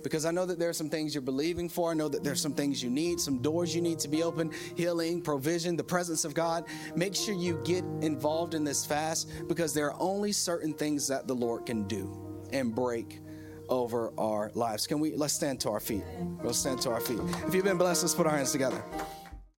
Because 0.03 0.25
I 0.25 0.31
know 0.31 0.45
that 0.45 0.59
there 0.59 0.69
are 0.69 0.73
some 0.73 0.89
things 0.89 1.13
you're 1.13 1.21
believing 1.21 1.69
for. 1.69 1.91
I 1.91 1.93
know 1.93 2.07
that 2.07 2.23
there's 2.23 2.41
some 2.41 2.53
things 2.53 2.81
you 2.81 2.89
need, 2.89 3.19
some 3.19 3.39
doors 3.39 3.75
you 3.75 3.81
need 3.81 3.99
to 3.99 4.07
be 4.07 4.23
open, 4.23 4.51
healing, 4.75 5.21
provision, 5.21 5.75
the 5.75 5.83
presence 5.83 6.25
of 6.25 6.33
God. 6.33 6.65
Make 6.95 7.15
sure 7.15 7.35
you 7.35 7.61
get 7.63 7.83
involved 8.01 8.53
in 8.53 8.63
this 8.63 8.85
fast 8.85 9.29
because 9.47 9.73
there 9.73 9.91
are 9.91 10.01
only 10.01 10.31
certain 10.31 10.73
things 10.73 11.07
that 11.07 11.27
the 11.27 11.35
Lord 11.35 11.65
can 11.65 11.87
do 11.87 12.17
and 12.51 12.73
break 12.73 13.19
over 13.67 14.11
our 14.17 14.51
lives. 14.55 14.87
Can 14.87 14.99
we 14.99 15.15
let's 15.15 15.33
stand 15.33 15.59
to 15.61 15.69
our 15.69 15.79
feet? 15.79 16.03
Let's 16.43 16.57
stand 16.57 16.81
to 16.81 16.89
our 16.89 16.99
feet. 16.99 17.19
If 17.47 17.53
you've 17.53 17.65
been 17.65 17.77
blessed, 17.77 18.03
let's 18.03 18.15
put 18.15 18.25
our 18.25 18.35
hands 18.35 18.51
together. 18.51 18.83